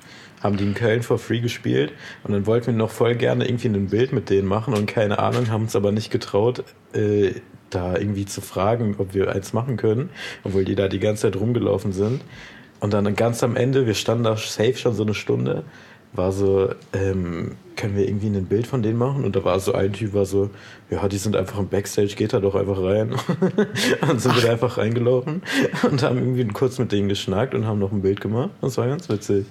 [0.46, 1.92] haben die in Köln for free gespielt
[2.24, 5.18] und dann wollten wir noch voll gerne irgendwie ein Bild mit denen machen und keine
[5.18, 7.32] Ahnung, haben uns aber nicht getraut, äh,
[7.70, 10.10] da irgendwie zu fragen, ob wir eins machen können,
[10.44, 12.22] obwohl die da die ganze Zeit rumgelaufen sind.
[12.78, 15.64] Und dann ganz am Ende, wir standen da safe schon so eine Stunde,
[16.12, 19.24] war so, ähm, können wir irgendwie ein Bild von denen machen?
[19.24, 20.50] Und da war so ein Typ, war so,
[20.90, 23.12] ja, die sind einfach im Backstage, geht da doch einfach rein.
[24.10, 24.42] und sind Ach.
[24.42, 25.42] wir einfach reingelaufen
[25.90, 28.50] und haben irgendwie kurz mit denen geschnackt und haben noch ein Bild gemacht.
[28.60, 29.46] Das war ganz witzig.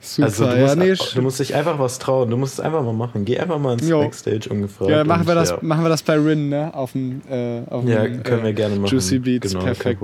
[0.00, 2.30] Super, Also du ja, musst, nee, du musst dich einfach was trauen.
[2.30, 3.24] Du musst es einfach mal machen.
[3.24, 4.00] Geh einfach mal ins Jo.
[4.02, 4.90] Backstage ungefragt.
[4.90, 6.72] ja, machen wir, das, Ja, machen wir das bei Rin, ne?
[6.72, 8.90] Auf dem, äh, auf dem, ja können wir äh, gerne machen.
[8.92, 10.02] Juicy Beats, genau, perfekt.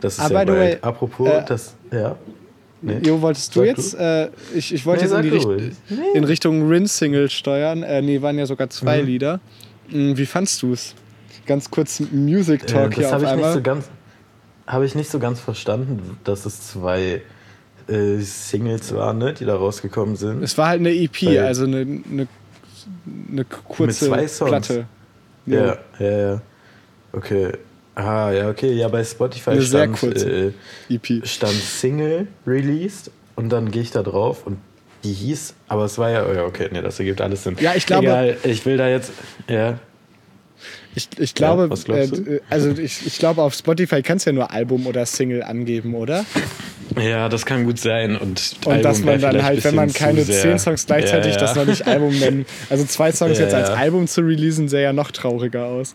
[0.00, 0.48] Das ist Ah, ja by the bald.
[0.60, 1.74] way, Apropos, äh, das.
[1.90, 2.16] Ja.
[2.80, 2.98] Nee.
[3.04, 3.94] Jo, wolltest du Sag jetzt?
[3.94, 5.72] Äh, ich, ich wollte Nee, jetzt in, du Richt ruhig.
[6.14, 7.82] in Richtung Rin-Single steuern.
[7.82, 9.06] Äh, nee, waren ja sogar zwei Mhm.
[9.08, 9.40] Lieder.
[9.88, 10.94] Hm, Wie fandst du es?
[11.44, 13.30] Ganz kurz Music Talk Äh, hier das auf habe ich
[13.64, 13.82] einmal.
[13.82, 13.88] so.
[14.68, 17.22] Habe ich nicht so ganz verstanden, dass es zwei
[17.88, 20.42] äh, Singles waren, ne, die da rausgekommen sind.
[20.42, 22.28] es war halt eine EP, Weil- also eine, eine,
[23.32, 24.50] eine kurze zwei Songs.
[24.50, 24.84] Platte.
[25.46, 26.40] Ja, ja, ja.
[27.12, 27.52] Okay.
[27.94, 28.72] Ah, ja, okay.
[28.74, 30.52] Ja, bei Spotify Eine stand, äh,
[30.88, 31.26] EP.
[31.26, 34.58] stand Single released und dann gehe ich da drauf und
[35.04, 37.56] die hieß, aber es war ja, ja, okay, nee, das ergibt alles Sinn.
[37.60, 39.12] Ja, ich glaube- Egal, ich will da jetzt,
[39.48, 39.78] ja,
[40.98, 41.92] Ich, ich glaube, du?
[41.92, 45.94] äh, also ich, ich glaube, auf Spotify kannst du ja nur Album oder Single angeben,
[45.94, 46.24] oder?
[47.00, 50.24] ja, das kann gut sein und Und Album dass man dann halt, wenn man keine
[50.24, 52.46] zehn Songs gleichzeitig ja, das noch nicht Album nennen.
[52.68, 53.74] Also zwei Songs Ja, jetzt als ja.
[53.74, 55.94] Album zu releasen, sähe ja noch trauriger aus.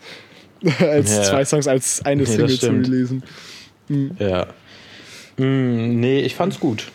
[0.80, 1.24] als Ja.
[1.24, 3.24] zwei Songs als eine Single zu releasen.
[4.18, 4.48] Ja.
[5.38, 6.92] Mm, nee, ich fand's gut.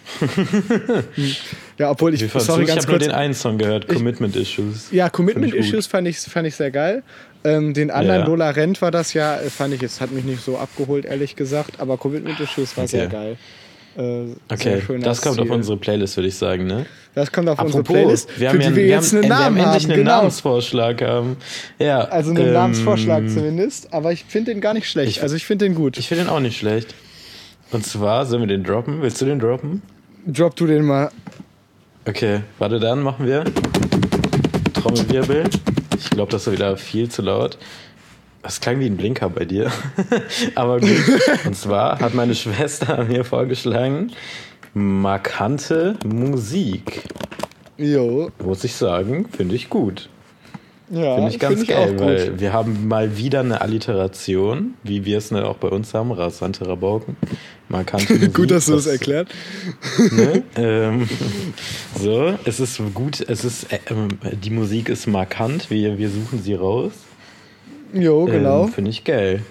[1.76, 2.62] Ja, obwohl ich, fandst sorry, du?
[2.64, 3.08] Ich ganz habe nur kurz.
[3.08, 4.88] den einen Song gehört, Commitment Issues.
[4.90, 5.60] Ja, Commitment ich.
[5.60, 7.02] Issues fand ich, fand ich sehr geil.
[7.44, 8.26] Ähm, den anderen Ja.
[8.26, 11.36] Lola Rent war das ja, äh, fand ich, es hat mich nicht so abgeholt, ehrlich
[11.36, 13.12] gesagt, aber Commitment Issues war sehr Okay.
[13.12, 13.36] geil.
[13.96, 15.56] Äh, sehr Okay, das kommt auf Stil.
[15.56, 16.86] unsere Playlist, würde ich sagen, ne?
[17.14, 19.18] Das kommt auf unsere Apropos, Playlist, wir für haben, die ja, wir wir jetzt haben,
[19.20, 19.92] einen wir haben Namen endlich haben.
[19.92, 20.16] einen Genau.
[20.16, 21.36] Namensvorschlag haben.
[21.78, 25.10] Ja, Also einen ähm, Namensvorschlag zumindest, aber ich finde den gar nicht schlecht.
[25.16, 25.96] ich- also ich finde den gut.
[25.98, 26.94] Ich finde den auch nicht schlecht.
[27.70, 29.00] Und zwar, sollen wir den droppen?
[29.02, 29.82] Willst du den droppen?
[30.26, 31.10] Drop du den mal.
[32.06, 33.44] Okay, warte, dann machen wir
[34.74, 35.44] Trommelwirbel.
[35.98, 37.58] Ich glaube, das war wieder viel zu laut.
[38.42, 39.70] Das klang wie ein Blinker bei dir.
[40.54, 40.90] Aber gut.
[41.44, 44.12] Und zwar hat meine Schwester mir vorgeschlagen,
[44.74, 47.02] markante Musik.
[47.76, 50.08] Jo, Muss ich sagen, finde ich gut.
[50.90, 52.00] ja, Finde ich ganz find geil, auch gut.
[52.00, 56.10] weil wir haben mal wieder eine Alliteration, wie wir es ne, auch bei uns haben,
[56.12, 57.16] rasante Rabauken.
[57.68, 58.34] Markante Musik.
[58.34, 59.28] gut, dass du das erklärt.
[60.10, 60.42] Ne?
[60.56, 61.08] ähm,
[61.98, 64.08] so, es ist gut, es ist, äh, ähm,
[64.42, 66.92] die Musik ist markant, wir, wir suchen sie raus.
[67.92, 68.64] Jo, genau.
[68.64, 69.42] Ähm, Finde ich geil.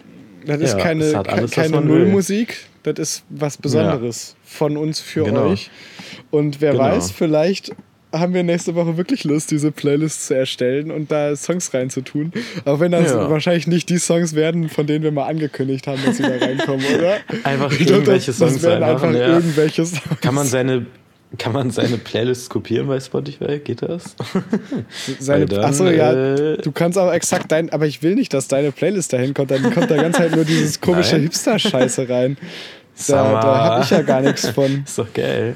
[0.46, 1.82] das ist ja, keine, alles, keine.
[1.82, 2.66] Nullmusik.
[2.84, 5.48] Das ist was Besonderes von uns für Genau.
[5.50, 5.70] euch.
[6.32, 6.84] Und wer Genau.
[6.86, 7.76] weiß, vielleicht
[8.14, 12.32] haben wir nächste Woche wirklich Lust, diese Playlist zu erstellen und da Songs reinzutun.
[12.66, 13.30] Auch wenn das Ja.
[13.30, 16.86] wahrscheinlich nicht die Songs werden, von denen wir mal angekündigt haben, dass sie da reinkommen,
[16.98, 17.18] oder?
[17.44, 19.28] Einfach Ich glaub, irgendwelche das, das Songs werden einfach ja.
[19.36, 20.02] irgendwelche Songs.
[20.22, 20.86] Kann man seine,
[21.38, 23.60] kann man seine Playlist kopieren bei Spotify?
[23.60, 24.16] Geht das?
[25.20, 28.48] Seine, dann, achso, ja, äh, du kannst auch exakt dein, aber ich will nicht, dass
[28.48, 31.18] deine Playlist dahin kommt, dann kommt da ganz halt nur dieses komische.
[31.18, 32.38] Hipster-Scheiße rein.
[33.08, 34.84] Da, da habe ich ja gar nichts von.
[34.88, 35.56] Ist doch geil.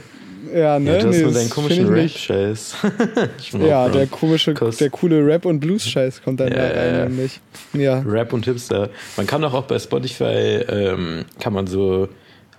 [0.53, 0.91] Ja, ne?
[0.93, 1.87] Ja, du hast nee, nur das deinen komischen.
[1.89, 2.75] Rap-Scheiß.
[3.61, 4.77] Ja, der komische, Kuss.
[4.77, 7.03] der coole Rap- und Blues-Scheiß kommt dann Ja, da rein, ja.
[7.05, 7.39] nämlich.
[7.73, 7.99] Ja.
[8.05, 8.89] Rap und Hipster.
[9.17, 10.23] Man kann doch auch bei Spotify,
[10.67, 12.09] ähm, kann man so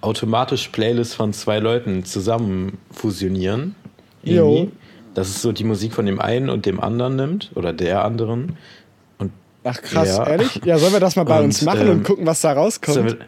[0.00, 3.74] automatisch Playlists von zwei Leuten zusammen fusionieren.
[4.22, 4.54] Jo.
[4.56, 4.72] Irgendwie.
[5.14, 8.56] Dass es so die Musik von dem einen und dem anderen nimmt oder der anderen.
[9.18, 9.30] Und
[9.62, 10.26] Ach krass, Ja.
[10.26, 10.60] ehrlich?
[10.64, 13.18] Ja, sollen wir das mal bei Und, uns machen ähm, und gucken, was da rauskommt?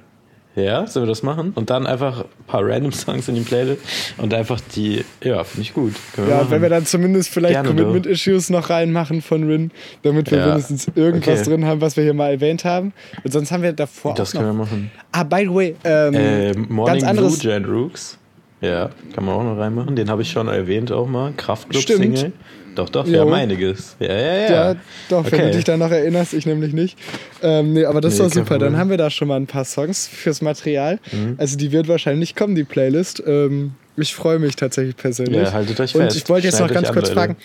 [0.54, 1.52] Wir, ja, sollen wir das machen?
[1.54, 3.82] Und dann einfach ein paar random Songs in die Playlist
[4.18, 5.94] und einfach die, ja, finde ich gut.
[6.14, 6.50] Können ja, machen.
[6.50, 9.70] wenn wir dann zumindest vielleicht Gerne Commitment Issues noch reinmachen von Rin,
[10.02, 10.50] damit wir Ja.
[10.52, 11.50] wenigstens irgendwas Okay.
[11.50, 12.92] drin haben, was wir hier mal erwähnt haben.
[13.24, 14.70] Und sonst haben wir davor das auch können noch.
[14.70, 14.90] wir machen.
[15.12, 17.38] Ah, by the way, ähm, Äh, Morning ganz anderes.
[17.38, 18.18] Blue, Jan Rooks.
[18.60, 19.94] Ja, kann man auch noch reinmachen.
[19.96, 21.32] Den habe ich schon erwähnt auch mal.
[21.72, 22.32] Stimmt.
[22.74, 23.20] Doch, doch, wir Jo.
[23.22, 23.96] haben einiges.
[24.00, 24.50] Ja, ja, ja.
[24.72, 24.74] Ja,
[25.08, 25.50] doch, wenn Okay.
[25.50, 26.98] du dich da noch erinnerst, ich nämlich nicht.
[27.42, 28.58] Ähm, nee, aber das ist Nee, doch kein super.
[28.58, 30.98] Dann haben wir da schon mal ein paar Songs fürs Material.
[31.12, 31.34] Mhm.
[31.38, 33.22] Also die wird wahrscheinlich kommen, die Playlist.
[33.26, 35.42] Ähm, ich freue mich tatsächlich persönlich.
[35.42, 36.16] Ja, haltet euch Und fest.
[36.16, 37.36] ich wollte jetzt noch ganz kurz fragen,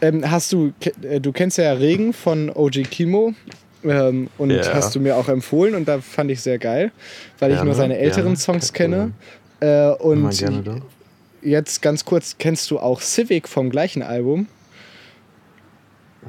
[0.00, 0.72] ähm, hast du,
[1.08, 3.34] äh, du kennst ja Regen von OG Kimo.
[3.84, 4.74] Ähm, und Ja.
[4.74, 6.92] hast du mir auch empfohlen und da fand ich sehr geil,
[7.40, 8.36] weil ich Gerne, nur seine älteren gerne.
[8.36, 9.10] Songs kenne.
[9.58, 10.32] Äh, und
[11.42, 14.46] jetzt ganz kurz, kennst du auch Civic vom gleichen Album?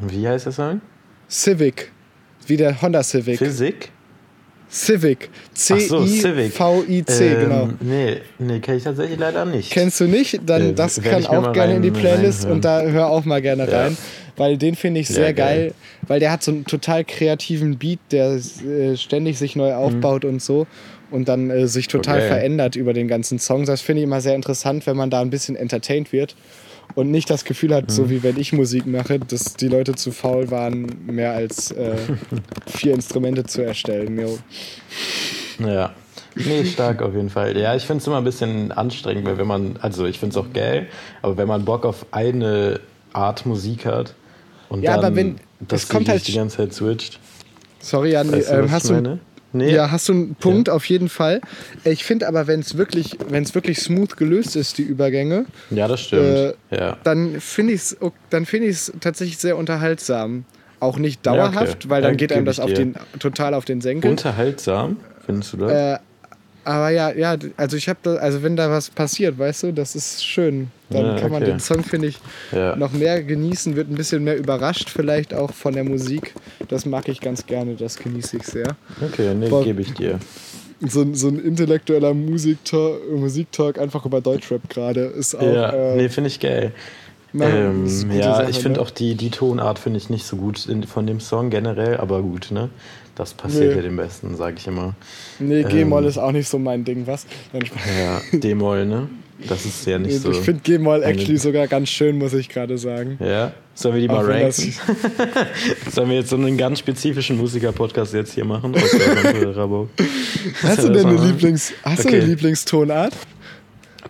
[0.02, 0.82] Wie heißt der Song?
[1.30, 1.92] Civic,
[2.48, 3.38] wie der Honda Civic.
[3.40, 3.90] Physik?
[4.70, 5.30] Civic.
[5.72, 6.52] Ach so, Civic.
[6.52, 7.70] C-I-V-I-C, Ähm, genau.
[7.80, 9.72] Nee, nee kenne ich tatsächlich leider nicht.
[9.72, 10.42] Kennst du nicht?
[10.48, 13.40] Dann Äh, das kann auch gerne in die rein- Playlist und da hör auch mal
[13.40, 13.82] gerne Ja.
[13.84, 13.98] rein,
[14.36, 15.60] weil den finde ich Ja, sehr geil.
[15.70, 15.74] geil.
[16.08, 18.32] weil der hat so einen total kreativen Beat, der
[18.66, 20.66] äh, ständig sich neu aufbaut und so
[21.12, 22.28] und dann äh, sich total Okay.
[22.30, 23.66] verändert über den ganzen Song.
[23.66, 26.36] Das finde ich immer sehr interessant, wenn man da ein bisschen entertained wird
[26.96, 30.12] und nicht das Gefühl hat, so wie wenn ich Musik mache, dass die Leute zu
[30.12, 31.96] faul waren, mehr als äh,
[32.68, 34.20] vier Instrumente zu erstellen.
[34.20, 34.38] Jo.
[35.60, 35.94] Ja.
[36.36, 37.56] Nee, stark auf jeden Fall.
[37.58, 40.44] Ja, ich finde es immer ein bisschen anstrengend, weil wenn man, also ich finde es
[40.44, 40.88] auch geil,
[41.22, 42.80] aber wenn man Bock auf eine
[43.14, 44.16] Art Musik hat
[44.70, 45.36] und Ja, dann aber wenn-
[45.68, 47.20] das kommt halt- die ganze Zeit switcht.
[47.80, 49.20] Sorry, Jan, Weißt du, was hast du.
[49.54, 51.40] Nee, Ja, hast du einen Punkt auf jeden Fall.
[51.84, 55.88] Ich finde aber, wenn es wirklich, wenn es wirklich smooth gelöst ist, die Übergänge, ja,
[55.88, 56.38] das stimmt.
[56.38, 56.98] Äh, ja.
[57.04, 57.98] dann finde ich es
[58.30, 60.46] dann es tatsächlich sehr unterhaltsam.
[60.80, 61.40] Auch nicht Ja, okay.
[61.54, 64.10] dauerhaft, weil dann Ja, geht einem das auf den, total auf den Senkel.
[64.12, 65.72] Unterhaltsam, findest du das?
[65.72, 66.00] Äh,
[66.66, 69.96] aber ja, ja, also ich habe da, also wenn da was passiert, weißt du, das
[69.96, 70.70] ist schön.
[70.90, 71.52] Dann Ja, kann man okay.
[71.52, 72.20] den Song, finde ich,
[72.52, 72.76] ja.
[72.76, 76.34] noch mehr genießen, wird ein bisschen mehr überrascht, vielleicht auch von der Musik.
[76.68, 78.76] Das mag ich ganz gerne, das genieße ich sehr.
[79.02, 80.20] Okay, nee, gebe ich dir.
[80.86, 85.42] So, ein- so ein intellektueller Musiktalk, Musiktalk einfach über Deutschrap gerade ist auch.
[85.42, 86.72] ja, äh, nee, finde ich geil.
[87.32, 88.86] na, Ähm, ja, Sache, ich finde ne?
[88.86, 92.22] auch die, die Tonart finde ich nicht so gut in, von dem Song generell, aber
[92.22, 92.70] gut, ne?
[93.16, 93.76] Das passiert Nee.
[93.76, 94.96] ja dem Besten, sage ich immer.
[95.40, 97.28] Nee, G-Moll ähm, ist auch nicht so mein Ding, was?
[97.54, 99.08] Ja, D-Moll, ne?
[99.48, 100.32] Das ist ja nicht so.
[100.32, 103.18] ich finde G-Moll actually sogar ganz schön, muss ich gerade sagen.
[103.20, 103.52] Ja?
[103.76, 104.52] Sollen wir die mal ranken?
[105.92, 108.74] Sollen wir jetzt so einen ganz spezifischen Musiker-Podcast jetzt hier machen?
[108.76, 109.90] Rabo?
[110.64, 112.18] Hast du denn eine, Lieblings, hast du Okay.
[112.18, 113.14] eine Lieblingstonart?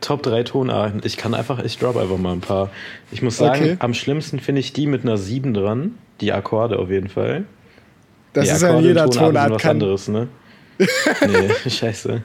[0.01, 1.01] Top 3 Tonarten.
[1.05, 2.69] Ich kann einfach, ich drop einfach mal ein paar.
[3.11, 3.75] Ich muss sagen, Okay.
[3.79, 5.95] am schlimmsten finde ich die mit einer 7 dran.
[6.21, 7.45] Die Akkorde auf jeden Fall.
[8.33, 9.59] Das Die ist ja in jeder Tonart.
[9.59, 10.27] Kann, anderes, ne?
[10.79, 12.21] nee, scheiße.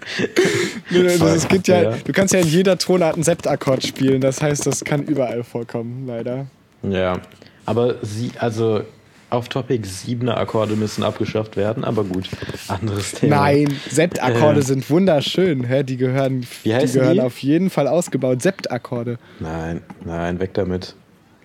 [0.90, 1.92] Nee, das, es gibt ja.
[1.92, 4.20] Du kannst ja in jeder Tonart einen Septakkord spielen.
[4.20, 6.46] Das heißt, das kann überall vorkommen, leider.
[6.82, 7.20] Ja,
[7.66, 8.82] aber sie, also
[9.30, 12.30] auf Topic 7er Akkorde müssen abgeschafft werden, aber gut,
[12.68, 13.36] anderes Thema.
[13.36, 14.66] Nein, Septakkorde Ähm.
[14.66, 15.64] sind wunderschön.
[15.64, 15.82] Hä?
[15.82, 17.20] Die gehören, die gehören die?
[17.20, 18.40] auf jeden Fall ausgebaut.
[18.40, 19.18] Septakkorde.
[19.40, 20.94] Nein, nein, weg damit.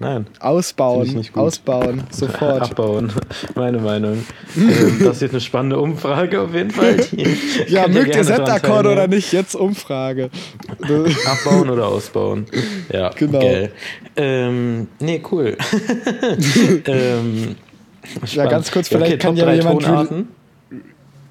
[0.03, 0.27] Nein.
[0.41, 2.61] Ausbauen, ausbauen, sofort.
[2.61, 3.13] Abbauen,
[3.55, 4.25] meine Meinung.
[4.57, 6.97] ähm, das wird eine spannende Umfrage auf jeden Fall.
[7.67, 9.31] Ja, mögt ihr Septakkorde oder nicht?
[9.31, 10.29] Jetzt Umfrage.
[11.25, 12.45] Abbauen oder ausbauen.
[12.91, 13.39] Ja, Genau.
[13.39, 13.71] Geil.
[14.17, 15.55] Ähm, nee, cool.
[16.85, 17.55] ähm,
[18.25, 19.83] Ja, ganz kurz, Ja, vielleicht okay, kann ja jemand.
[19.83, 20.27] Tonarten.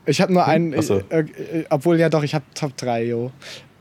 [0.07, 0.75] Ich habe nur einen.
[0.77, 1.01] Ach so.
[1.11, 3.31] Äh, äh, obwohl, ja doch, ich habe Top 3, jo.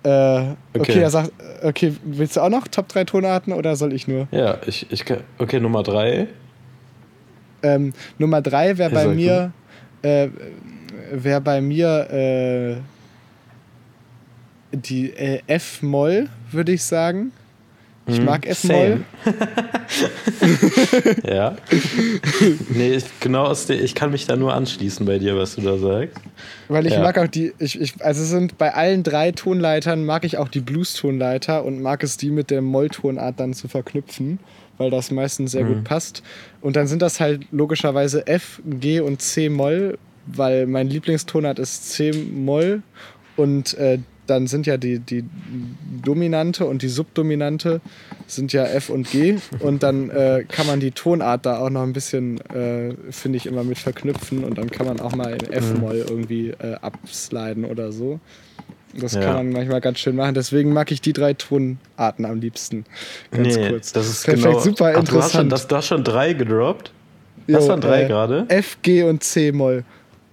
[0.03, 1.01] Äh, okay, Okay.
[1.01, 4.27] er sagt, okay, willst du auch noch Top 3 Tonarten oder soll ich nur?
[4.31, 5.19] Ja, ich, ich kann.
[5.37, 6.27] Okay, Nummer drei.
[7.63, 9.51] Ähm, Nummer 3 wäre bei mir.
[10.01, 10.29] Äh,
[11.11, 12.75] wäre bei mir äh,
[14.75, 17.31] die äh, F-Moll, würde ich sagen.
[18.07, 19.01] Ich Mhm, mag F-Moll.
[21.27, 21.55] ja.
[22.69, 25.61] nee, ich, genau aus der, ich kann mich da nur anschließen bei dir, was du
[25.61, 26.17] da sagst.
[26.67, 27.03] Weil ich Ja.
[27.03, 30.61] mag auch die, ich, ich, also sind bei allen drei Tonleitern mag ich auch die
[30.61, 34.39] Blues-Tonleiter und mag es die mit der Molltonart dann zu verknüpfen,
[34.77, 35.75] weil das meistens sehr Mhm.
[35.75, 36.23] gut passt.
[36.61, 41.91] Und dann sind das halt logischerweise F, G und C Moll, weil mein Lieblingstonart ist
[41.91, 42.81] C Moll
[43.35, 45.23] und äh, dann sind ja die, die
[46.03, 47.81] Dominante und die Subdominante
[48.27, 51.83] sind ja F und G und dann äh, kann man die Tonart da auch noch
[51.83, 55.51] ein bisschen, äh, finde ich, immer mit verknüpfen und dann kann man auch mal in
[55.51, 58.19] F-Moll irgendwie äh, absliden oder so.
[58.93, 59.21] Das Ja.
[59.21, 60.33] kann man manchmal ganz schön machen.
[60.33, 62.85] Deswegen mag ich die drei Tonarten am liebsten.
[63.31, 63.93] Ganz nee, kurz.
[63.93, 64.59] das ist Perfekt, genau.
[64.59, 65.51] super Ach, du hast schon, interessant.
[65.51, 66.91] das, du hast schon drei gedroppt?
[67.47, 68.45] Das Jo, waren drei äh, gerade?
[68.49, 69.83] F, G und C Moll.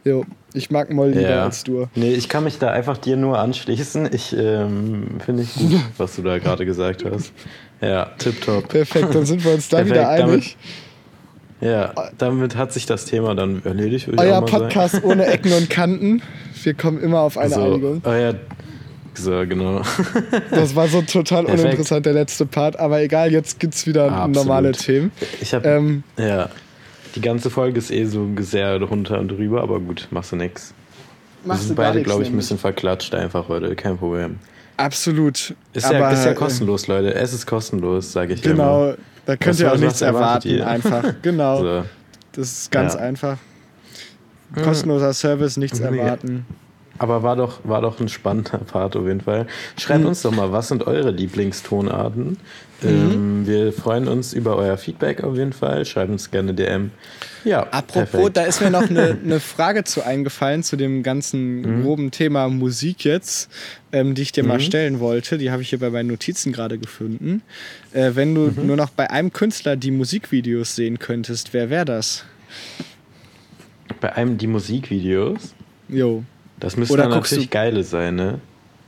[0.09, 1.44] Jo, ich mag Moll lieber Ja.
[1.44, 1.87] als du.
[1.94, 4.09] Nee, ich kann mich da einfach dir nur anschließen.
[4.12, 7.33] Ich ähm, finde ich gut, was du da gerade gesagt hast.
[7.81, 8.68] Ja, tipptopp.
[8.68, 10.57] Perfekt, dann sind wir uns da Perfekt, wieder einig.
[11.61, 14.47] Ja, damit hat sich das Thema dann erledigt, Euer mal sagen.
[14.47, 16.23] Podcast ohne Ecken und Kanten.
[16.62, 18.01] Wir kommen immer auf eine so, Einigung.
[18.05, 18.35] euer,
[19.14, 19.83] so, genau.
[20.51, 21.64] Das war so total Perfekt.
[21.64, 22.79] uninteressant, der letzte Part.
[22.79, 24.37] Aber egal, jetzt gibt es wieder Absolut.
[24.37, 25.11] normale Themen.
[25.40, 26.49] Ich habe Ähm, ja,
[27.18, 30.72] die ganze Folge ist eh so sehr runter und drüber, aber gut, machst du nix.
[31.42, 34.38] Wir machst sind du gar beide, glaube ich, ein bisschen verklatscht einfach heute, kein Problem.
[34.76, 35.54] Absolut.
[35.72, 37.12] Ist, Aber, ja, ist ja äh, kostenlos, Leute.
[37.14, 38.54] Es ist kostenlos, sage ich immer.
[38.54, 38.94] Genau,
[39.26, 40.48] da könnt Was- ihr auch nichts erwarten.
[40.48, 40.66] ihr?
[40.66, 41.14] Einfach.
[41.22, 41.59] Genau.
[41.61, 41.85] So.
[42.33, 43.00] Das ist ganz Ja.
[43.00, 43.38] einfach.
[44.62, 45.87] Kostenloser Service, nichts Ja.
[45.87, 46.46] erwarten.
[46.98, 49.46] Aber war doch, war doch ein spannender Part auf jeden Fall.
[49.78, 50.06] Schreibt Mhm.
[50.08, 52.37] uns doch mal, was sind eure Lieblingstonarten?
[52.82, 55.84] Ähm, wir freuen uns über euer Feedback auf jeden Fall.
[55.84, 56.90] Schreibt uns gerne DM.
[57.44, 58.37] Ja, Apropos, perfekt.
[58.37, 61.82] da ist mir noch eine, eine Frage zu eingefallen, zu dem ganzen Mhm.
[61.82, 63.50] groben Thema Musik jetzt,
[63.92, 65.38] ähm, die ich dir mal stellen wollte.
[65.38, 67.42] Die habe ich hier bei meinen Notizen gerade gefunden.
[67.92, 68.66] Äh, wenn du Mhm.
[68.66, 72.24] nur noch bei einem Künstler die Musikvideos sehen könntest, wer wäre das?
[74.00, 75.54] Bei einem die Musikvideos,
[75.88, 76.22] Jo.
[76.61, 78.40] Das müssen Oder natürlich geile sein, ne?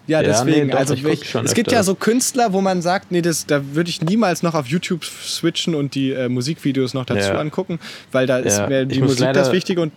[0.06, 0.66] Ja, deswegen.
[0.66, 1.04] nee, doch, also ich
[1.34, 4.54] es gibt ja so Künstler, wo man sagt, nee, das, da würde ich niemals noch
[4.54, 7.38] auf YouTube switchen und die äh, Musikvideos noch dazu Ja.
[7.38, 7.78] angucken,
[8.10, 9.92] weil da ist Ja, mir ich die Musik das Wichtige und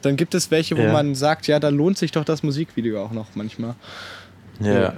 [0.00, 0.92] dann gibt es welche, wo Ja.
[0.92, 3.74] man sagt, ja, da lohnt sich doch das Musikvideo auch noch manchmal.
[4.60, 4.94] Ja.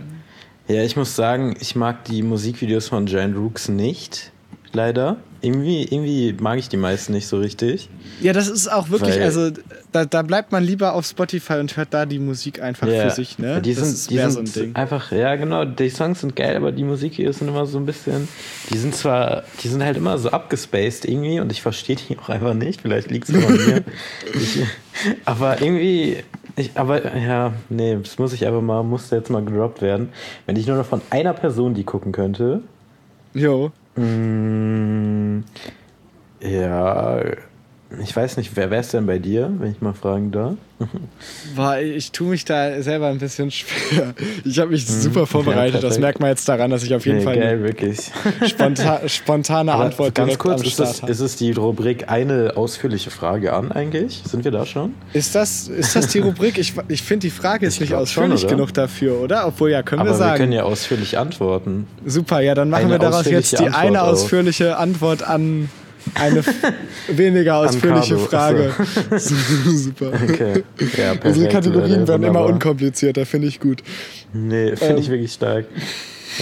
[0.69, 4.31] Ja, ich muss sagen, ich mag die Musikvideos von Giant Rooks nicht.
[4.73, 5.17] Leider.
[5.43, 7.89] Irgendwie, irgendwie mag ich die meisten nicht so richtig.
[8.21, 9.51] Ja, das ist auch wirklich, Weil- also
[9.91, 13.05] da, da bleibt man lieber auf Spotify und hört da die Musik einfach Ja.
[13.09, 13.63] für sich, ne?
[13.63, 14.77] Die das sind, ist die sind so ein Ding.
[14.77, 18.29] einfach, ja genau, die Songs sind geil, aber die Musikvideos sind immer so ein bisschen,
[18.71, 22.29] die sind zwar, die sind halt immer so abgespaced irgendwie und ich verstehe die auch
[22.29, 23.83] einfach nicht, vielleicht liegt es an mir.
[24.35, 24.63] ich,
[25.25, 26.19] aber irgendwie,
[26.57, 30.11] ich, aber ja, nee, das muss ich einfach mal, muss jetzt mal gedroppt werden.
[30.45, 32.61] Wenn ich nur noch von einer Person die gucken könnte,
[33.33, 33.71] Jo.
[33.97, 35.45] Mm,
[36.41, 37.21] ja,
[38.03, 40.55] ich weiß nicht, wer wäre es denn bei dir, wenn ich mal fragen darf?
[41.57, 44.15] Boah, ich tue mich da selber ein bisschen schwer.
[44.45, 45.75] Ich habe mich super ja, vorbereitet.
[45.75, 46.01] das perfekt.
[46.01, 47.99] merkt man jetzt daran, dass ich auf jeden Nee, Fall geil, wirklich.
[48.47, 53.53] sponta spontane Aber Antwort ganz kurz, ist es, ist es die Rubrik eine ausführliche Frage
[53.53, 54.23] an eigentlich?
[54.25, 54.95] Sind wir da schon?
[55.13, 56.57] Ist das, ist das die Rubrik?
[56.59, 59.47] Ich, ich finde, die Frage ist Ich nicht ausführlich schon, genug dafür, oder?
[59.49, 60.39] Obwohl, ja, können Aber wir wir, sagen.
[60.39, 61.87] können ja ausführlich antworten.
[62.07, 64.23] Super, ja, dann machen Eine wir daraus jetzt die ausführliche eine Antwort auf.
[64.23, 65.69] ausführliche Antwort an
[66.15, 66.43] eine
[67.09, 68.73] weniger ausführliche Frage.
[69.19, 70.13] Super.
[70.23, 70.63] Okay.
[70.97, 71.25] Ja, perfekt.
[71.25, 73.83] Unsere Kategorien werden immer unkomplizierter, finde ich gut.
[74.33, 75.13] Nee, finde ich Ähm.
[75.13, 75.67] wirklich stark.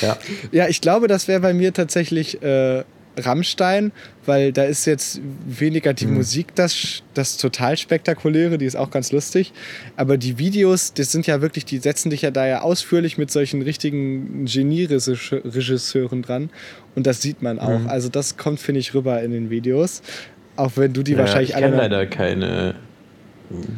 [0.03, 0.19] Ja.
[0.53, 2.85] Ja, ich glaube, das wäre bei mir tatsächlich äh,
[3.25, 3.93] Rammstein,
[4.27, 9.13] weil da ist jetzt weniger die Musik das, das total spektakuläre, die ist auch ganz
[9.13, 9.53] lustig.
[9.97, 13.31] Aber die Videos, das sind ja wirklich, die setzen dich ja da ja ausführlich mit
[13.31, 16.51] solchen richtigen Genie-Regisseuren dran.
[16.95, 17.81] Und das sieht man auch.
[17.81, 17.89] Mhm.
[17.89, 20.03] Also das kommt, finde ich, rüber in den Videos.
[20.57, 21.67] Auch wenn du die ja, wahrscheinlich ich alle.
[21.67, 22.75] kenne noch- leider keine,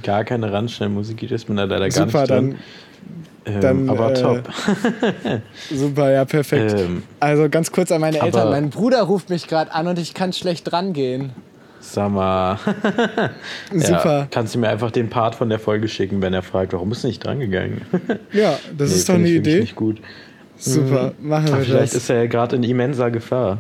[0.03, 2.55] gar keine Randschnell-Musik, ich bin da leider gar Super, nicht dann,
[3.47, 4.43] Ähm, dann, aber äh, top.
[5.71, 6.75] super, ja, perfekt.
[6.79, 8.41] Ähm, also ganz kurz an meine Eltern.
[8.43, 11.31] aber- Mein Bruder ruft mich gerade an und ich kann schlecht rangehen.
[11.83, 12.59] Sag mal.
[13.73, 14.19] Super.
[14.21, 16.91] Ja, kannst du mir einfach den Part von der Folge schicken, wenn er fragt, warum
[16.91, 17.81] bist du nicht drangegangen?
[18.33, 19.61] Ja, das Nee, ist doch eine Idee.
[19.61, 19.99] Nicht gut.
[20.57, 22.03] Super, machen Aber wir vielleicht das.
[22.03, 23.57] ist er ja gerade in immenser Gefahr.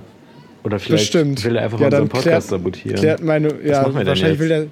[0.65, 1.43] Oder vielleicht Bestimmt.
[1.47, 2.99] will er einfach Ja, unseren Podcast klärt- sabotieren.
[2.99, 4.67] Klärt meine, ja, machen wahrscheinlich will der.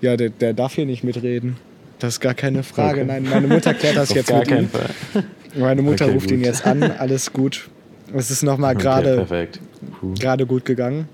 [0.00, 1.56] Ja, der, der darf hier nicht mitreden.
[2.00, 3.02] Das ist gar keine Frage.
[3.02, 3.04] Okay.
[3.06, 4.68] Nein, meine Mutter klärt das jetzt gar mit keinen ihm.
[4.70, 4.90] Fall.
[5.54, 6.46] Meine Mutter Okay, ruft ihn gut.
[6.46, 6.82] jetzt an.
[6.82, 7.68] Alles gut.
[8.14, 9.26] Es ist nochmal Okay, gerade
[10.18, 11.08] gerade gut gegangen.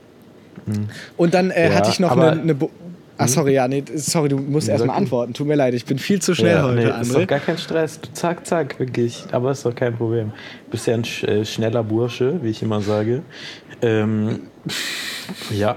[1.17, 2.55] Und dann äh, Ja, hatte ich noch eine.
[2.55, 2.71] Bo-
[3.19, 5.33] Ach, sorry, ja, nee, sorry, du musst erstmal antworten.
[5.33, 7.27] Tut mir leid, ich bin viel zu schnell ja, heute, nee, ist doch André.
[7.27, 7.99] gar kein Stress.
[8.13, 9.25] Zack, zack, wirklich.
[9.33, 10.33] Aber ist doch kein Problem.
[10.67, 13.23] Du bist ja ein sch äh, schneller Bursche, wie ich immer sage.
[13.81, 14.41] Ähm,
[15.51, 15.77] ja,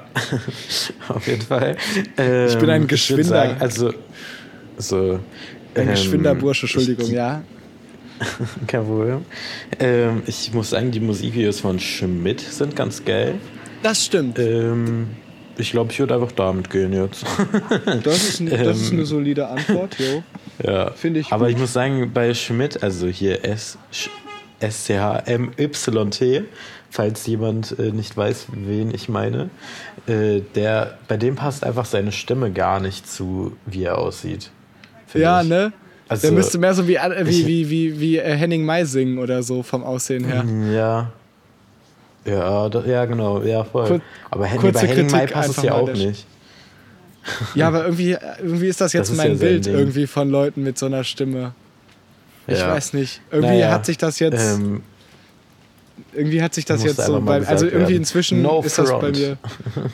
[1.08, 1.78] auf jeden Fall.
[2.18, 3.94] Ähm, Ich bin ein würd geschwinder- Sagen, also,
[4.80, 5.20] so.
[5.76, 7.44] Ein ähm, geschwinder Bursche, ich- Entschuldigung, ja.
[8.68, 9.24] Kein Problem.
[9.80, 13.36] Ähm, ich muss sagen, die Musikvideos von Schmidt sind ganz geil.
[13.82, 14.38] Das stimmt.
[14.40, 15.08] Ähm,
[15.58, 17.26] ich glaube, ich würde einfach damit gehen jetzt.
[18.04, 20.24] Das ist, ein, das ist ähm, eine solide Antwort, jo.
[20.66, 20.92] ja.
[20.92, 21.54] Finde ich Aber gut.
[21.56, 23.78] ich muss sagen, bei Schmidt, also hier S
[24.62, 26.44] S-C-H-M-Y-T,
[26.90, 29.50] falls jemand äh, nicht weiß, wen ich meine,
[30.08, 34.52] äh, der, bei dem passt einfach seine Stimme gar nicht zu, wie er aussieht.
[35.14, 35.48] Ja, ich.
[35.50, 35.72] ne?
[36.08, 39.20] Also, Der müsste mehr so wie, äh, wie, wie, wie, wie äh, Henning May singen
[39.20, 40.44] oder so vom Aussehen her.
[40.74, 41.12] Ja.
[42.26, 43.88] Ja, da, ja, genau, ja, voll.
[43.88, 46.26] Kur- Aber Hen- kurze bei Henning May Kritik passt es ja auch nicht.
[47.56, 49.74] Ja, aber irgendwie, irgendwie ist das jetzt Das mein ja Bild Ding.
[49.76, 51.54] irgendwie von Leuten mit so einer Stimme.
[52.48, 52.70] Ich Ja.
[52.70, 53.22] weiß nicht.
[53.32, 54.82] Irgendwie Naja, hat sich das jetzt, Ähm,
[56.14, 59.18] irgendwie hat sich das jetzt so bei, also irgendwie inzwischen No ist das bei front.
[59.18, 59.38] mir.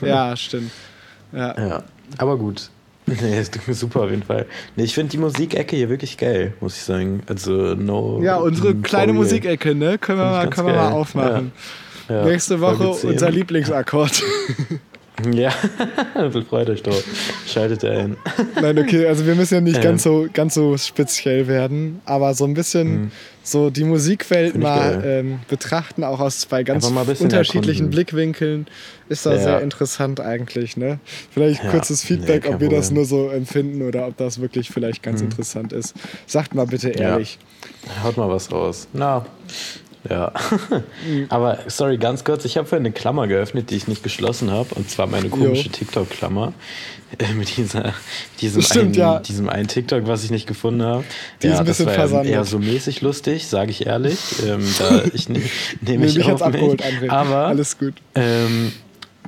[0.08, 0.70] Ja, stimmt.
[1.32, 1.54] Ja.
[1.68, 1.82] Ja,
[2.18, 2.70] aber gut.
[3.22, 4.46] Nee, ist super auf jeden Fall.
[4.74, 7.22] Nee, ich finde die Musikecke hier wirklich geil, muss ich sagen.
[7.28, 8.20] Also, no.
[8.22, 9.14] Ja, unsere kleine real.
[9.14, 9.96] Musikecke, ne?
[9.98, 11.52] Können wir, mal, können wir mal aufmachen.
[12.08, 13.10] Ja, Nächste Woche Folge 10.
[13.10, 14.22] unser Lieblingsakkord.
[15.32, 15.50] Ja,
[16.48, 17.02] freut euch doch.
[17.46, 18.16] Schaltet ein.
[18.60, 19.82] Nein, okay, also wir müssen ja nicht Ähm.
[19.82, 23.10] ganz, so, ganz so speziell werden, aber so ein bisschen
[23.42, 27.90] so die Musikwelt mal ähm, betrachten, auch aus zwei ganz unterschiedlichen erkunden.
[27.90, 28.66] Blickwinkeln,
[29.08, 29.38] ist da Ja.
[29.42, 30.76] sehr interessant eigentlich.
[30.76, 30.98] Ne?
[31.30, 32.96] Vielleicht Ja, kurzes nee, Feedback, kein ob wir das Problem.
[32.96, 35.94] nur so empfinden oder ob das wirklich vielleicht ganz interessant ist.
[36.26, 37.38] Sagt mal bitte ehrlich.
[38.02, 38.86] Haut mal was raus.
[38.92, 39.24] Na.
[40.08, 40.32] Ja.
[41.28, 44.74] Aber sorry, ganz kurz, ich habe vorhin eine Klammer geöffnet, die ich nicht geschlossen habe.
[44.74, 46.52] Und zwar meine komische TikTok-Klammer.
[47.18, 47.94] Äh, mit dieser,
[48.40, 49.18] diesem, Stimmt, einen, ja.
[49.20, 51.04] diesem einen TikTok, was ich nicht gefunden habe.
[51.40, 52.32] Die ist ja, ein das bisschen war ja versandet.
[52.32, 54.18] eher so mäßig lustig, sage ich ehrlich.
[54.44, 55.40] Ähm, da ich ne,
[55.80, 56.86] nehme Nee, ich mich auf abgeholt, mich.
[57.04, 57.10] André.
[57.10, 57.94] Aber Alles gut.
[58.16, 58.72] ähm,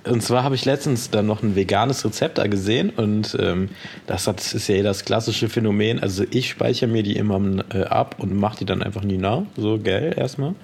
[0.04, 3.68] und zwar habe ich letztens dann noch ein veganes Rezept da gesehen und ähm,
[4.06, 6.00] das, hat, das ist ja das klassische Phänomen.
[6.00, 7.40] Also ich speichere mir die immer
[7.72, 9.42] äh, ab und mache die dann einfach nie nach.
[9.56, 10.54] So geil erstmal.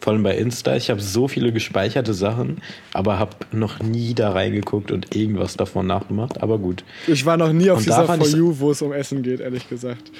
[0.00, 0.76] Vor allem bei Insta.
[0.76, 2.58] Ich habe so viele gespeicherte Sachen,
[2.92, 6.42] aber habe noch nie da reingeguckt und irgendwas davon nachgemacht.
[6.42, 6.84] Aber gut.
[7.06, 9.68] Ich war noch nie auf und dieser For You, wo es um Essen geht, ehrlich
[9.68, 10.10] gesagt.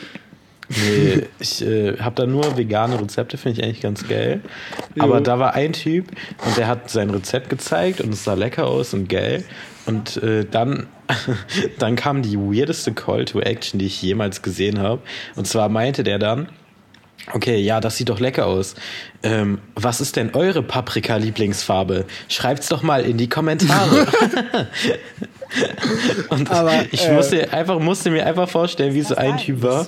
[0.89, 4.41] Nee, ich äh, habe da nur vegane Rezepte, finde ich eigentlich ganz geil.
[4.95, 5.05] Jo.
[5.05, 6.09] Aber da war ein Typ
[6.45, 9.45] und der hat sein Rezept gezeigt und es sah lecker aus und geil.
[9.87, 10.87] Und äh, dann,
[11.79, 15.01] dann kam die weirdeste Call to Action, die ich jemals gesehen habe.
[15.37, 16.49] Und zwar meinte der dann,
[17.33, 18.75] Okay, ja, das sieht doch lecker aus.
[19.23, 22.07] Ähm, was ist denn eure Paprika-Lieblingsfarbe?
[22.29, 24.07] Schreibt's doch mal in die Kommentare.
[26.29, 29.87] Und Aber, ich äh, musste, einfach, musste mir einfach vorstellen, wie so ein Typ war.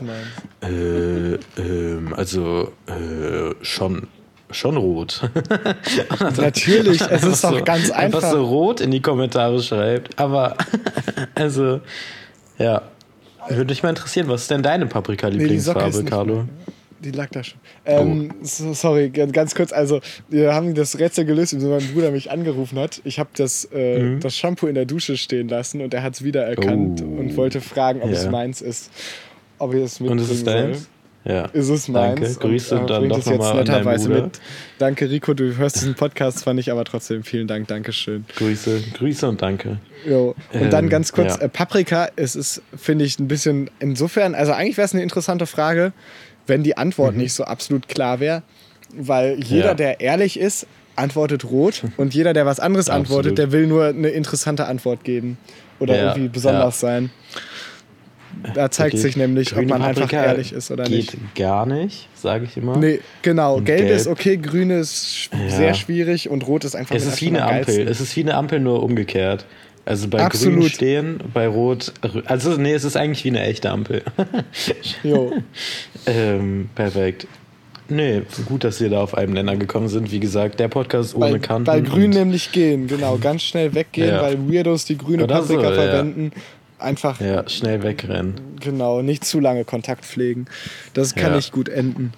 [0.63, 4.09] Äh, ähm, also äh, schon
[4.51, 5.31] schon rot.
[6.37, 8.19] Natürlich, es ist doch so, ganz einfach.
[8.19, 10.19] Einfach so rot in die Kommentare schreibt.
[10.19, 10.57] Aber,
[11.35, 11.81] also,
[12.59, 12.83] ja.
[13.49, 16.45] Würde mich mal interessieren, was ist denn deine Paprika-Lieblingsfarbe, nee, Carlo?
[17.05, 17.59] Die lag da schon.
[17.85, 18.45] Ähm, oh.
[18.45, 19.73] so, sorry, ganz kurz.
[19.73, 23.01] Also, wir haben das Rätsel gelöst, indem mein Bruder mich angerufen hat.
[23.05, 24.21] Ich habe das, äh, mhm.
[24.21, 27.21] das Shampoo in der Dusche stehen lassen und er hat es wiedererkannt oh.
[27.21, 28.17] und wollte fragen, ob ja.
[28.17, 28.91] es meins ist.
[29.59, 30.89] Ob ich es mitbringen Und ist es deins?
[31.25, 31.45] Ja.
[31.47, 32.21] Ist es meins?
[32.21, 32.35] Danke.
[32.41, 34.41] Grüße und, äh, dann doch nochmal netterweise mit.
[34.79, 35.35] Danke, Rico.
[35.35, 37.69] Du hörst diesen Podcast zwar nicht, aber trotzdem vielen Dank.
[37.69, 38.25] Dankeschön.
[38.37, 39.79] Grüße, Grüße und danke.
[40.05, 40.35] Jo.
[40.53, 41.43] Und ähm, dann ganz kurz: ja.
[41.43, 42.09] äh, Paprika.
[42.17, 45.93] Es ist, finde ich, ein bisschen insofern, also eigentlich wäre es eine interessante Frage
[46.53, 47.23] wenn die Antwort mhm.
[47.23, 48.43] nicht so absolut klar wäre.
[48.95, 49.75] Weil jeder, ja.
[49.75, 54.11] der ehrlich ist, antwortet rot und jeder, der was anderes antwortet, der will nur eine
[54.11, 55.39] interessante Antwort geben
[55.79, 56.03] oder ja.
[56.09, 56.89] irgendwie besonders ja.
[56.89, 57.11] sein.
[58.55, 59.03] Da zeigt okay.
[59.03, 61.11] sich nämlich, Grüne ob man Paprika einfach ehrlich ist oder geht nicht.
[61.13, 62.77] Geht gar nicht, sage ich immer.
[62.77, 63.61] Nee, genau.
[63.61, 67.29] Gelb, Gelb, ist okay, grün ist sehr schwierig und rot ist einfach Es ist wie
[67.29, 67.89] eine Ampel.
[67.89, 69.47] Es ist wie eine Ampel, nur umgekehrt.
[69.85, 70.61] Also bei Absolut.
[70.61, 71.93] grün stehen, bei rot.
[72.27, 74.03] Also, nee, es ist eigentlich wie eine echte Ampel.
[75.03, 75.33] jo.
[76.07, 77.27] ähm, perfekt.
[77.89, 80.13] Nee, gut, dass wir da auf einem Nenner gekommen sind.
[80.13, 81.65] Wie gesagt, der Podcast ohne bei, Kanten.
[81.65, 83.19] Bei grün nämlich gehen, genau.
[83.21, 84.23] Ganz schnell weggehen, ja.
[84.23, 86.33] weil Weirdos die grüne Oder Paprika so, verwenden.
[86.35, 86.43] Ja.
[86.85, 87.21] Einfach.
[87.21, 88.35] Ja, schnell wegrennen.
[88.61, 90.47] Genau, nicht zu lange Kontakt pflegen.
[90.95, 91.37] Das kann ja.
[91.37, 92.13] nicht gut enden.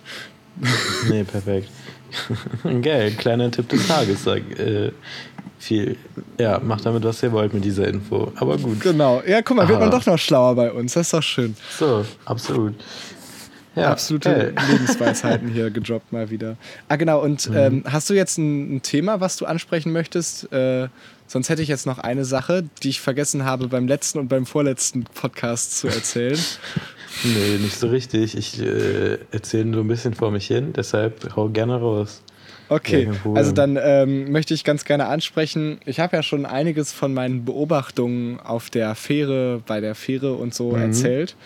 [1.11, 1.69] Nee, perfekt.
[2.83, 4.25] Geil, kleiner Tipp des Tages.
[4.25, 4.93] Sag, äh,
[5.59, 5.97] viel,
[6.39, 8.33] ja, macht damit, was ihr wollt mit dieser Info.
[8.37, 8.81] Aber gut.
[8.81, 9.23] Genau.
[9.27, 9.71] Ja, guck mal, Aha.
[9.71, 10.95] wird man doch noch schlauer bei uns.
[10.95, 11.57] Das ist doch schön.
[11.79, 12.75] So, absolut.
[13.77, 14.73] Ja, Absolute hey.
[14.73, 16.57] Lebensweisheiten hier gedroppt mal wieder.
[16.89, 17.21] Ah, genau.
[17.21, 17.57] Und mhm.
[17.57, 20.53] ähm, hast du jetzt ein, ein, Thema, was du ansprechen möchtest?
[20.53, 20.89] Äh,
[21.27, 24.47] sonst hätte ich jetzt noch eine Sache, die ich vergessen habe, beim letzten und beim
[24.47, 26.39] vorletzten Podcast zu erzählen.
[27.25, 28.37] nee, nicht so richtig.
[28.37, 32.23] Ich äh, erzähle nur ein bisschen vor mich hin, deshalb hau gerne raus.
[32.75, 37.15] Okay, also dann ähm, möchte ich ganz gerne ansprechen, ich habe ja schon einiges von
[37.15, 40.83] meinen Beobachtungen auf der Fähre, bei der Fähre und so mhm.
[40.83, 41.37] erzählt.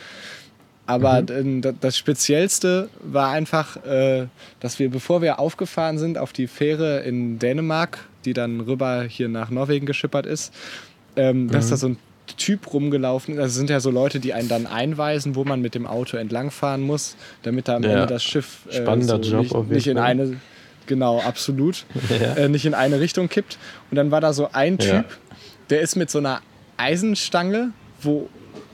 [0.87, 1.61] Aber mhm.
[1.83, 4.27] das Speziellste war einfach, äh,
[4.61, 9.29] dass wir, bevor wir aufgefahren sind auf die Fähre in Dänemark, die dann rüber hier
[9.29, 10.55] nach Norwegen geschippert ist,
[11.15, 11.51] ähm, mhm.
[11.51, 11.99] dass da so ein
[12.39, 13.41] Typ rumgelaufen ist.
[13.41, 16.81] Also sind ja so Leute, die einen dann einweisen, wo man mit dem Auto entlangfahren
[16.81, 17.91] muss, damit da am ja.
[17.91, 20.39] Ende das Schiff äh, so nicht, nicht in eine
[20.89, 22.35] genau, absolut, ja.
[22.35, 23.59] äh, nicht in eine Richtung kippt.
[23.91, 25.05] Und dann war da so ein Typ, ja.
[25.71, 26.41] der ist mit so einer
[26.77, 27.71] Eisenstange,
[28.03, 28.29] wo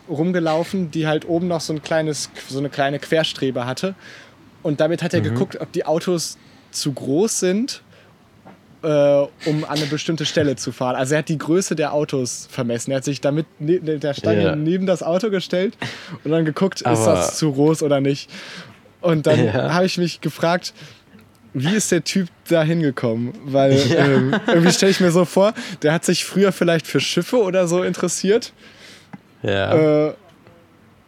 [0.09, 3.95] rumgelaufen, die halt oben noch so ein kleines, so eine kleine Querstrebe hatte.
[4.63, 5.25] Und damit hat er mhm.
[5.25, 6.39] geguckt, ob die Autos
[6.71, 7.83] zu groß sind,
[8.83, 8.87] äh,
[9.47, 10.97] um an eine bestimmte Stelle zu fahren.
[10.97, 12.91] Also er hat die Größe der Autos vermessen.
[12.91, 14.57] Er hat sich damit ne mit der Stange ja.
[14.57, 15.77] neben das Auto gestellt
[16.23, 18.31] und dann geguckt, Aber ist das zu groß oder nicht.
[19.01, 19.73] Und dann ja.
[19.73, 20.73] habe ich mich gefragt,
[21.55, 23.33] wie ist der Typ da hingekommen?
[23.45, 24.07] Weil ja.
[24.07, 27.69] ähm, irgendwie stelle ich mir so vor, der hat sich früher vielleicht für Schiffe oder
[27.69, 28.53] so interessiert.
[29.43, 30.09] Ja.
[30.09, 30.15] Äh,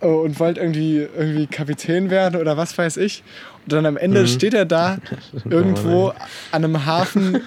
[0.01, 3.24] oh, und wollte irgendwie, irgendwie Kapitän werden oder was weiß ich.
[3.64, 4.26] Und dann am Ende mhm.
[4.28, 4.99] steht er da
[5.51, 6.12] irgendwo
[6.53, 7.42] an einem Hafen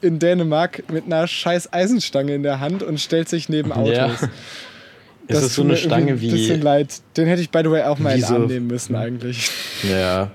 [0.00, 3.96] in Dänemark mit einer scheiß Eisenstange in der Hand und stellt sich neben Autos.
[3.96, 4.28] Ja.
[5.28, 6.28] Das ist es so eine Stange wie.
[6.28, 7.00] Ein bisschen leid.
[7.16, 9.50] Den hätte ich, by the way, auch mal in den Arm nehmen müssen, eigentlich.
[9.88, 10.30] Ja,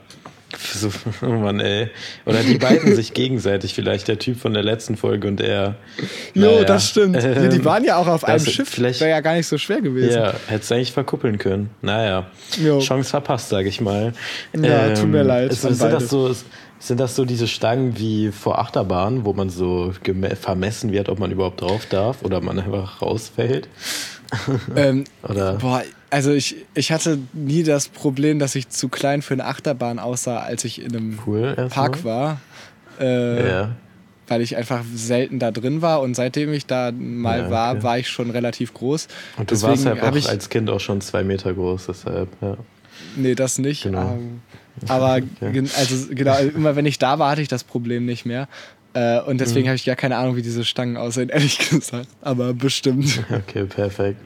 [0.58, 0.90] so,
[1.22, 1.90] oh Mann, ey.
[2.26, 5.76] Oder die beiden sich gegenseitig, vielleicht der Typ von der letzten Folge und er.
[6.34, 7.24] Jo, naja, das stimmt.
[7.24, 8.70] Ähm, die waren ja auch auf einem Schiff.
[8.70, 10.20] Vielleicht wäre ja gar nicht so schwer gewesen.
[10.20, 11.70] Ja, hättest du eigentlich verkuppeln können.
[11.82, 12.28] Naja.
[12.64, 12.80] Jo.
[12.80, 14.14] Chance verpasst, sag ich mal.
[14.54, 15.52] Ja, ähm, tut mir leid.
[15.52, 16.34] Es, sind, das so,
[16.80, 19.94] sind das so diese Stangen wie vor Achterbahn, wo man so
[20.42, 23.68] vermessen wird, ob man überhaupt drauf darf oder man einfach rausfällt?
[24.76, 25.54] ähm, Oder?
[25.54, 30.00] Boah, also ich, ich hatte nie das Problem, dass ich zu klein für eine Achterbahn
[30.00, 32.40] aussah, als ich in einem cool, Park war.
[33.00, 33.70] Äh, ja.
[34.28, 37.52] weil ich einfach selten da drin war und seitdem ich da mal Ja, okay.
[37.54, 39.08] war, war ich schon relativ groß.
[39.38, 42.28] Und du Deswegen warst halt auch ich- als Kind auch schon zwei Meter groß, deshalb,
[42.42, 42.58] ja.
[43.16, 43.84] Nee, das nicht.
[43.84, 44.12] Genau.
[44.16, 44.42] Ähm,
[44.90, 48.50] aber gen- also genau, immer wenn ich da war, hatte ich das Problem nicht mehr.
[49.00, 49.70] Äh, und deswegen Mhm.
[49.70, 52.08] habe ich gar keine Ahnung, wie diese Stangen aussehen, ehrlich gesagt.
[52.22, 53.22] Aber bestimmt.
[53.32, 54.20] Okay, perfekt.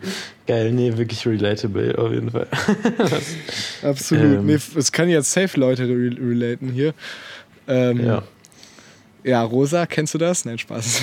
[0.47, 2.47] Geil, nee, wirklich relatable auf jeden Fall.
[3.83, 4.39] Absolut.
[4.39, 4.45] Ähm.
[4.45, 6.93] Nee, es kann jetzt safe Leute re relaten hier.
[7.67, 8.23] Ähm, ja.
[9.23, 10.45] ja, Rosa, kennst du das?
[10.45, 11.01] Nein, Spaß.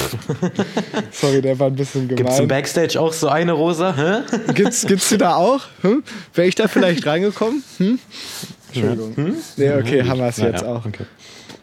[1.12, 2.48] Sorry, der war ein bisschen Gibt's im gemein.
[2.48, 3.94] Backstage auch so eine Rosa?
[3.96, 4.52] Hä?
[4.54, 5.62] Gibt's, gibt's die da auch?
[5.82, 6.02] Hm?
[6.34, 7.62] Wäre ich da vielleicht reingekommen?
[7.78, 7.98] Hm?
[8.72, 9.16] Entschuldigung.
[9.16, 9.34] Hm?
[9.56, 10.84] Nee, okay, haben wir es jetzt auch.
[10.86, 11.04] Okay.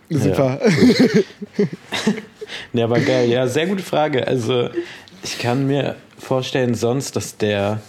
[0.09, 0.59] Super.
[2.71, 4.25] Nee, aber geil, ja, sehr gute Frage.
[4.25, 4.69] Also,
[5.23, 7.81] ich kann mir vorstellen, sonst, dass der.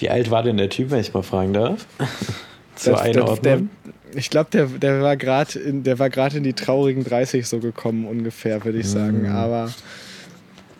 [0.00, 1.86] Wie alt war denn der Typ, wenn ich mal fragen darf?
[2.74, 3.70] Zur Der- der, der, Einordnung.
[4.16, 7.60] ich glaube, der, der war gerade in, der war grad in die traurigen 30 so
[7.60, 9.20] gekommen, ungefähr, würde ich sagen.
[9.22, 9.28] Mhm.
[9.32, 9.72] Aber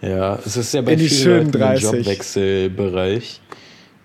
[0.03, 1.83] ja, es ist ja bei vielen schönen Leuten im 30.
[1.93, 3.41] Jobwechselbereich.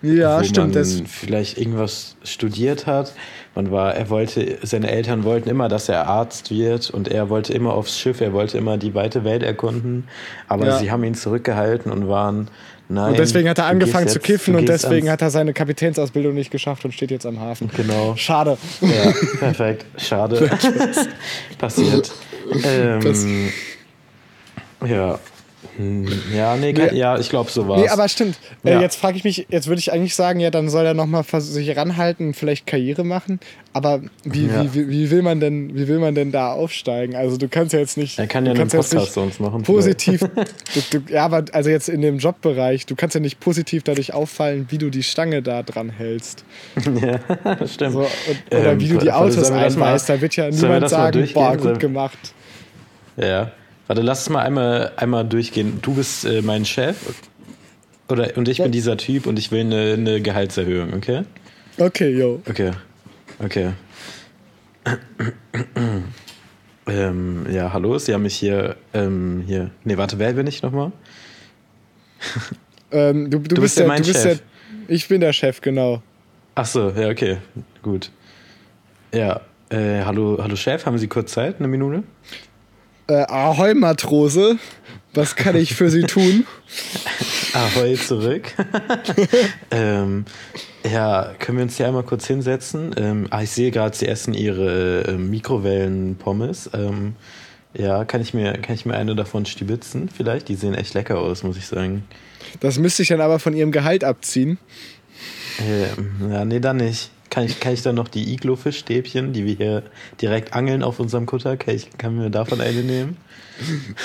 [0.02, 0.58] ja, wo stimmt.
[0.58, 3.12] man Das, vielleicht irgendwas studiert hat.
[3.62, 7.52] Man war, er wollte, seine Eltern wollten immer, dass er Arzt wird und er wollte
[7.52, 10.08] immer aufs Schiff, er wollte immer die weite Welt erkunden,
[10.48, 10.78] aber Ja.
[10.78, 12.48] sie haben ihn zurückgehalten und waren,
[12.88, 13.10] nein.
[13.10, 16.50] und deswegen hat er angefangen zu kiffen und deswegen ans- hat er seine Kapitänsausbildung nicht
[16.50, 17.70] geschafft und steht jetzt am Hafen.
[17.76, 18.14] Genau.
[18.16, 18.56] Schade.
[18.80, 19.84] Ja, perfekt.
[19.98, 20.48] Schade.
[21.58, 22.10] Passiert.
[22.64, 23.50] Ähm,
[24.86, 25.18] ja.
[25.80, 26.06] Hm,
[26.36, 26.94] Ja, nee, Nee.
[26.94, 27.80] ja, ich glaube, so war's.
[27.80, 28.36] Nee, aber stimmt.
[28.64, 28.80] Äh, Ja.
[28.82, 31.74] jetzt frage ich mich, jetzt würde ich eigentlich sagen, ja, dann soll er nochmal sich
[31.76, 33.40] ranhalten und vielleicht Karriere machen.
[33.72, 34.62] Aber wie, Ja.
[34.64, 37.16] wie, wie, wie, will man denn, wie will man denn da aufsteigen?
[37.16, 38.18] Also du kannst ja jetzt nicht.
[38.18, 39.62] er kann ja einen Podcast sonst machen.
[39.62, 40.20] positiv.
[40.90, 44.12] du, du, ja, aber also jetzt in dem Jobbereich, du kannst ja nicht positiv dadurch
[44.12, 46.44] auffallen, wie du die Stange da dran hältst.
[47.00, 47.92] ja, stimmt.
[47.92, 48.08] So, und,
[48.58, 50.08] oder Ähm, wie du die Autos einweist.
[50.08, 52.18] Da wird ja niemand sagen, boah, gut gemacht.
[53.16, 53.52] Ja.
[53.90, 55.80] Warte, lass es mal einmal, einmal durchgehen.
[55.82, 56.96] Du bist äh, mein Chef
[58.06, 58.64] oder, und ich Ja.
[58.66, 61.24] bin dieser Typ und ich will eine, eine Gehaltserhöhung, okay?
[61.76, 62.40] Okay, yo.
[62.48, 62.70] Okay.
[63.40, 63.72] Okay.
[66.86, 69.72] ähm, ja, hallo, Sie haben mich hier, ähm, hier.
[69.82, 70.92] Nee, warte, wer bin ich nochmal?
[72.92, 74.38] Ähm, du, du, bist bist ja mein du bist Chef.
[74.88, 76.00] Der, ich bin der Chef, genau.
[76.54, 77.38] Ach so, ja, okay.
[77.82, 78.10] Gut.
[79.12, 81.58] Ja, äh, hallo, hallo Chef, haben Sie kurz Zeit?
[81.58, 82.04] Eine Minute?
[83.10, 84.56] Äh, Ahoi, Matrose.
[85.14, 86.46] Was kann ich für Sie tun?
[87.52, 88.44] Ahoi zurück.
[89.72, 90.26] ähm,
[90.88, 92.94] ja, können wir uns hier einmal kurz hinsetzen?
[92.96, 96.70] Ähm, ah, ich sehe gerade, Sie essen Ihre äh, Mikrowellen-Pommes.
[96.72, 97.16] Ähm,
[97.76, 100.48] ja, kann ich, mir, kann ich mir eine davon stibitzen vielleicht?
[100.48, 102.04] Die sehen echt lecker aus, muss ich sagen.
[102.60, 104.56] Das müsste ich dann aber von Ihrem Gehalt abziehen.
[105.58, 107.10] Ähm, ja, nee, dann nicht.
[107.30, 109.82] Kann ich, kann ich dann noch die Iglo-Fischstäbchen, die wir hier
[110.20, 113.16] direkt angeln auf unserem Kutter, kann ich kann mir davon eine nehmen?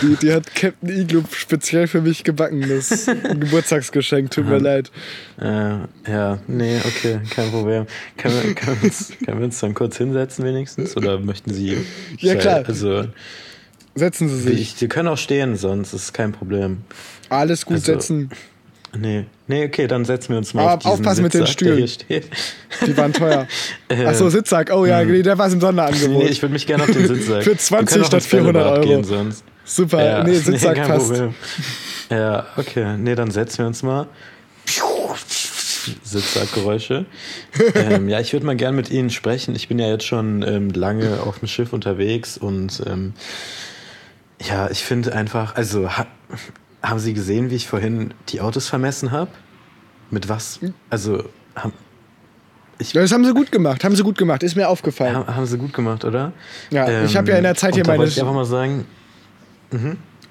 [0.02, 2.62] Die, die hat Captain Igloo speziell für mich gebacken.
[2.68, 4.92] Das ist ein Geburtstagsgeschenk, tut mir leid.
[5.40, 7.88] Äh, ja, nee, okay, kein Problem.
[8.18, 10.98] Können wir, können, wir uns, können wir uns dann kurz hinsetzen wenigstens?
[10.98, 11.78] Oder möchten Sie...
[12.20, 12.64] Ja, klar.
[12.68, 13.06] Also,
[13.96, 14.60] Setzen Sie sich.
[14.62, 16.82] ich, Sie können auch stehen, sonst ist kein Problem.
[17.30, 18.30] Alles gut Also, setzen.
[18.98, 21.88] Nee, nee, okay, dann setzen wir uns mal Aber auf diesen aufpassen mit den Stühlen.
[21.88, 22.28] steht.
[22.86, 23.48] Die waren teuer.
[23.90, 24.72] Äh, Achso, Sitzsack.
[24.74, 26.24] Oh ja, nee, der war im Sonderangebot.
[26.24, 27.44] Nee, ich würde mich gerne auf den Sitzsack.
[27.44, 28.88] Für Wir 20 können auch statt ins Bällebad 400 Euro.
[28.88, 29.44] Gehen, sonst.
[29.66, 31.08] Super, Ja, nee, Sitzsack kein passt.
[31.12, 31.36] Problem.
[32.10, 32.98] Ja, okay.
[32.98, 34.08] Nee, dann setzen wir uns mal.
[36.04, 37.06] Sitzsackgeräusche.
[37.76, 39.56] ähm, ja, ich würde mal gern mit Ihnen sprechen.
[39.56, 43.14] Ich bin ja jetzt schon ähm, lange auf dem Schiff unterwegs und ähm,
[44.42, 45.90] ja, ich finde einfach, also
[46.86, 49.32] haben Sie gesehen, wie ich vorhin die Autos vermessen habe?
[50.12, 50.60] Mit was?
[50.90, 51.24] Also
[51.56, 51.74] haben,
[52.80, 55.16] Ja, Das haben sie gut gemacht, haben sie gut gemacht, ist mir aufgefallen.
[55.16, 56.32] haben, haben Sie gut gemacht, oder?
[56.70, 58.00] Ja, ich habe ja in der Zeit hier meine.
[58.00, 58.86] wollte ich einfach mal sagen,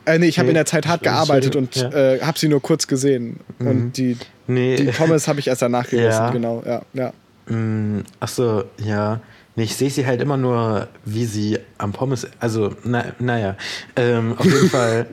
[0.07, 1.89] Äh, nee, ich habe Nee, in der Zeit hart ich- ich- gearbeitet und ja.
[1.91, 3.41] äh, habe sie nur kurz gesehen.
[3.59, 6.31] Und die, nee, die Pommes habe ich erst danach gegessen, Ja.
[6.31, 6.63] genau.
[6.67, 7.13] Ja, ja.
[7.53, 9.21] Mm, Ach so, ja.
[9.57, 12.27] Nee, ich sehe sie halt immer nur, wie sie am Pommes.
[12.41, 13.57] Also, na, naja.
[13.97, 15.07] Ähm, auf jeden Fall.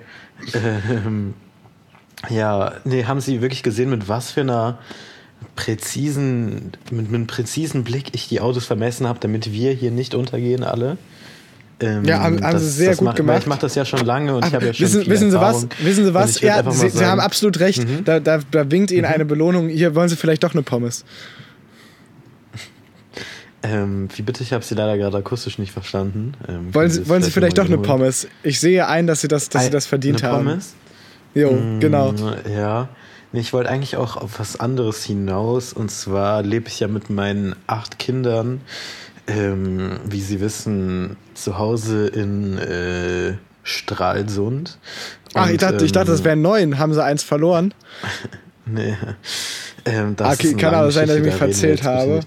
[0.53, 1.33] Ähm,
[2.29, 4.77] ja, nee, haben sie wirklich gesehen, mit was für einer
[5.55, 10.13] präzisen, mit, mit einem präzisen Blick ich die Autos vermessen habe, damit wir hier nicht
[10.15, 10.97] untergehen, alle.
[11.79, 13.39] Ähm, Ja, haben- haben sie sehr gut mach- gemacht.
[13.41, 15.67] Ich mache das ja schon lange und ich habe ja schon wissen, wissen Sie was?
[15.79, 16.39] Wissen Sie was?
[16.41, 17.87] Ja, Sie, Sie haben absolut recht.
[17.87, 18.03] Mhm.
[18.05, 19.67] Da, da, da winkt Ihnen eine Belohnung.
[19.69, 21.05] Hier wollen Sie vielleicht doch eine Pommes.
[23.63, 24.41] Ähm, wie bitte?
[24.43, 26.33] Ich habe Sie leider gerade akustisch nicht verstanden.
[26.47, 27.87] Ähm, Wollen Sie, wollen Sie vielleicht doch noch mal eine?
[27.87, 28.27] Pommes?
[28.43, 30.45] Ich sehe ein, dass Sie das, dass Sie das verdient eine haben.
[30.45, 30.73] Pommes?
[31.35, 32.13] Jo, Mm, genau.
[32.51, 32.89] Ja.
[33.31, 35.73] Nee, ich wollte eigentlich auch auf was anderes hinaus.
[35.73, 38.61] Und zwar lebe ich ja mit meinen acht Kindern
[39.27, 44.77] ähm, wie Sie wissen, zu Hause in äh, Stralsund.
[45.33, 46.79] Ach, ich dachte, ich dachte, das ähm, wären neun.
[46.79, 47.73] Haben sie eins verloren?
[48.65, 48.95] Nee.
[49.85, 52.21] Ähm, das Okay, ist eine kann aber sein, dass ich mich da verzählt habe.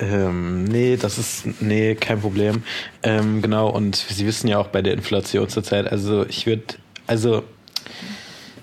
[0.00, 2.62] Ähm, nee, das ist, nee, kein Problem.
[3.02, 6.62] Ähm, genau, und Sie wissen ja auch bei der Inflation zurzeit, also ich würde,
[7.06, 7.44] also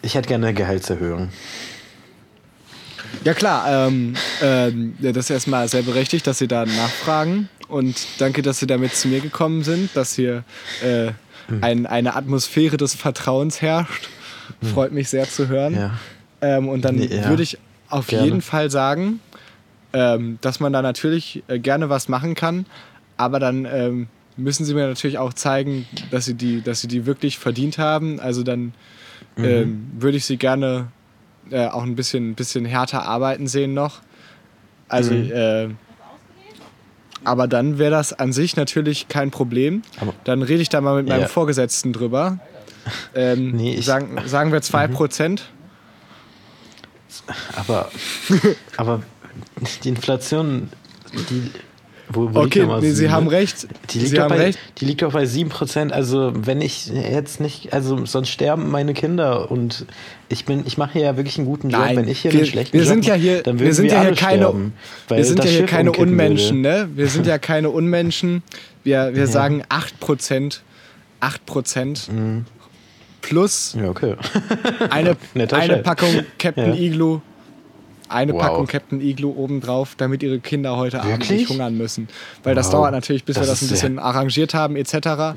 [0.02, 1.30] ich hätte gerne eine Gehaltserhöhung.
[3.24, 8.42] Ja klar, ähm, ähm, das ist erstmal sehr berechtigt, dass Sie da nachfragen und danke,
[8.42, 10.44] dass Sie damit zu mir gekommen sind, dass hier
[10.84, 11.12] äh,
[11.62, 14.10] ein, eine Atmosphäre des Vertrauens herrscht.
[14.74, 15.76] Freut mich sehr zu hören.
[15.76, 15.92] Ja.
[16.42, 17.30] Ähm, und dann Nee, ja.
[17.30, 17.58] würde ich
[17.90, 18.26] auf Gerne.
[18.26, 19.20] jeden Fall sagen,
[19.94, 22.66] ähm, dass man da natürlich äh, gerne was machen kann,
[23.18, 27.06] aber dann ähm, müssen Sie mir natürlich auch zeigen, dass Sie die, dass Sie die
[27.06, 28.20] wirklich verdient haben.
[28.20, 28.74] Also dann
[29.38, 29.46] Mhm.
[29.46, 30.88] ähm, würde ich Sie gerne
[31.52, 34.02] äh, auch ein bisschen, bisschen härter arbeiten sehen noch.
[34.90, 35.32] Also, Mhm.
[35.32, 35.68] äh,
[37.24, 39.84] aber dann wäre das an sich natürlich kein Problem.
[40.00, 41.28] Aber- dann rede ich da mal mit meinem Ja.
[41.28, 42.40] Vorgesetzten drüber.
[43.16, 45.42] Ähm, Nee, ich- sagen, sagen wir 2%.
[47.56, 47.90] Aber,
[48.78, 49.04] aber
[49.84, 50.70] die Inflation,
[51.30, 51.52] die,
[52.14, 53.32] wo, wo Okay, nee, Sie sieben, haben ne?
[53.32, 53.68] recht.
[53.92, 54.60] Die liegt, Sie doch haben bei, recht.
[54.80, 55.92] die liegt doch bei 7%.
[55.92, 59.86] Also, wenn ich jetzt nicht, also sonst sterben meine Kinder und
[60.30, 61.80] ich bin, ich mache hier ja wirklich einen guten Job.
[61.82, 63.74] Nein, wenn ich hier wir, einen schlechten wir Job sind ja mache, hier, dann wir
[63.74, 64.74] sind ja hier keine, sterben,
[65.08, 66.88] wir sind ja hier Schiff keine Unmenschen, würde.
[66.88, 66.90] ne?
[66.96, 68.44] Wir sind ja keine Unmenschen.
[68.84, 70.60] Wir, wir sagen 8%,
[71.22, 72.10] 8%
[73.22, 74.16] plus Ja, okay.
[74.90, 75.84] eine, eine Chef.
[75.84, 76.10] Packung
[76.40, 76.80] Captain Ja.
[76.80, 77.22] Igloo.
[78.12, 78.42] Eine Wow.
[78.42, 81.40] Packung Captain Igloo obendrauf, damit ihre Kinder heute Abend Wirklich?
[81.42, 82.08] nicht hungern müssen.
[82.44, 82.74] Weil das Wow.
[82.74, 85.36] dauert natürlich, bis wir Das das ein bisschen arrangiert haben, etc.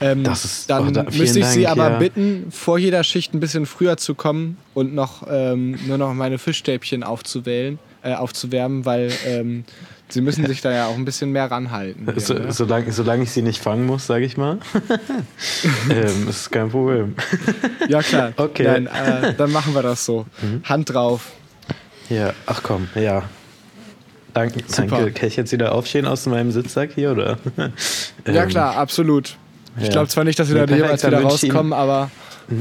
[0.00, 1.98] Ähm, Das ist- dann oh, da- müsste ich Sie Dank, aber ja.
[1.98, 6.38] bitten, vor jeder Schicht ein bisschen früher zu kommen und noch ähm, nur noch meine
[6.38, 9.64] Fischstäbchen aufzuwählen, äh, aufzuwärmen, weil ähm,
[10.10, 12.06] Sie müssen sich da ja auch ein bisschen mehr ranhalten.
[12.10, 12.50] hier, So, ne?
[12.50, 14.56] solange, solange ich sie nicht fangen muss, sage ich mal,
[15.90, 17.14] ähm, ist kein Problem.
[17.88, 18.32] Ja klar.
[18.36, 18.62] Okay.
[18.64, 20.24] Nein, äh, dann machen wir das so.
[20.64, 21.32] Hand drauf.
[22.10, 23.22] Ja, ach komm, ja.
[24.34, 25.10] Danke, danke.
[25.12, 27.38] Kann ich jetzt wieder aufstehen aus meinem Sitzsack hier, oder?
[28.26, 29.36] Ja klar, absolut.
[29.78, 29.90] Ich ja.
[29.90, 32.10] glaube zwar nicht, dass wir Nee, da dann wieder rauskommen, aber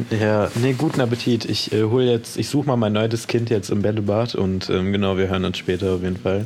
[0.09, 1.45] Ja, nee, guten Appetit.
[1.45, 4.91] Ich äh, hol jetzt, ich suche mal mein neues Kind jetzt im Bällebad und ähm,
[4.93, 6.45] genau, wir hören uns später auf jeden Fall.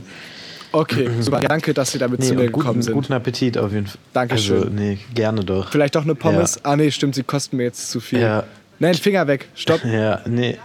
[0.72, 1.40] okay, super.
[1.40, 2.94] Danke, dass Sie damit Nee, zu mir gekommen guten, sind.
[2.94, 4.00] guten Appetit auf jeden Fall.
[4.14, 4.58] Dankeschön.
[4.58, 5.70] Also, nee, gerne doch.
[5.72, 6.64] Vielleicht doch eine Pommes.
[6.66, 8.20] Ah nee, stimmt, sie kosten mir jetzt zu viel.
[8.22, 8.44] Ja.
[8.80, 9.48] Nein, Finger weg.
[9.56, 9.82] Stopp.
[9.86, 10.58] Ja, nee.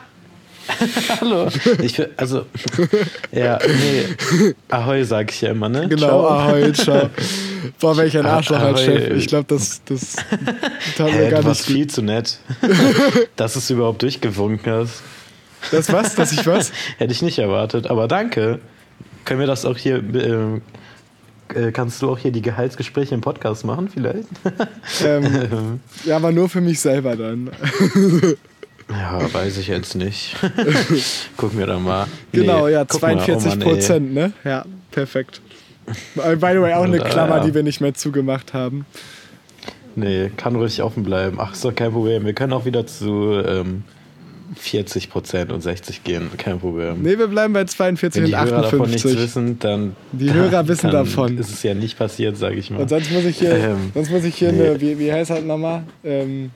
[1.21, 1.49] Hallo.
[1.83, 2.47] Ich, will- also,
[3.33, 4.55] ja, nee.
[4.69, 5.89] Ahoi, sag ich ja immer, ne?
[5.89, 6.29] Genau, Ciao.
[6.29, 7.11] ahoi, ciao.
[7.81, 8.83] Boah, welch ein Ah, Arschloch als.
[8.83, 9.17] Chef.
[9.17, 10.17] Ich glaube, das, das
[10.97, 12.39] tat mir Hä, gar du warst viel zu nett,
[13.37, 15.03] dass du es überhaupt durchgewunken hast.
[15.71, 16.15] Das was?
[16.15, 16.73] Dass ich was?
[16.99, 18.61] Hätte ich nicht erwartet, aber danke.
[19.25, 20.63] Können wir das auch hier, ähm,
[21.55, 24.29] äh, kannst du auch hier die Gehaltsgespräche im Podcast machen vielleicht?
[25.05, 27.51] ähm, ja, aber nur für mich selber dann.
[28.89, 30.37] Ja, weiß ich jetzt nicht.
[31.37, 32.07] Gucken wir da mal.
[32.33, 33.69] Genau, Nee, ja, guck mal, oh 42 Mann, ey.
[33.69, 34.33] Prozent, ne?
[34.45, 35.41] Ja, perfekt.
[36.15, 37.45] By the way, auch eine äh, Klammer, ja.
[37.45, 38.87] die wir nicht mehr zugemacht haben.
[39.95, 41.39] Nee, kann ruhig offen bleiben.
[41.41, 42.25] Ach, ist doch kein Problem.
[42.27, 43.83] Wir können auch wieder zu ähm,
[44.57, 46.31] 40 Prozent und 60 gehen.
[46.37, 47.03] Kein Problem.
[47.03, 49.23] Ne, wir bleiben bei 42 Wenn die und Hörer davon nichts 58.
[49.23, 49.97] wissen, dann.
[50.13, 51.39] Die dann, Hörer wissen dann davon.
[51.39, 52.83] Ist es ja nicht passiert, sage ich mal.
[52.83, 54.67] Und sonst muss ich hier, Ähm, sonst muss ich hier nee.
[54.69, 55.85] eine, wie, wie heißt das nochmal?
[56.05, 56.51] Ähm,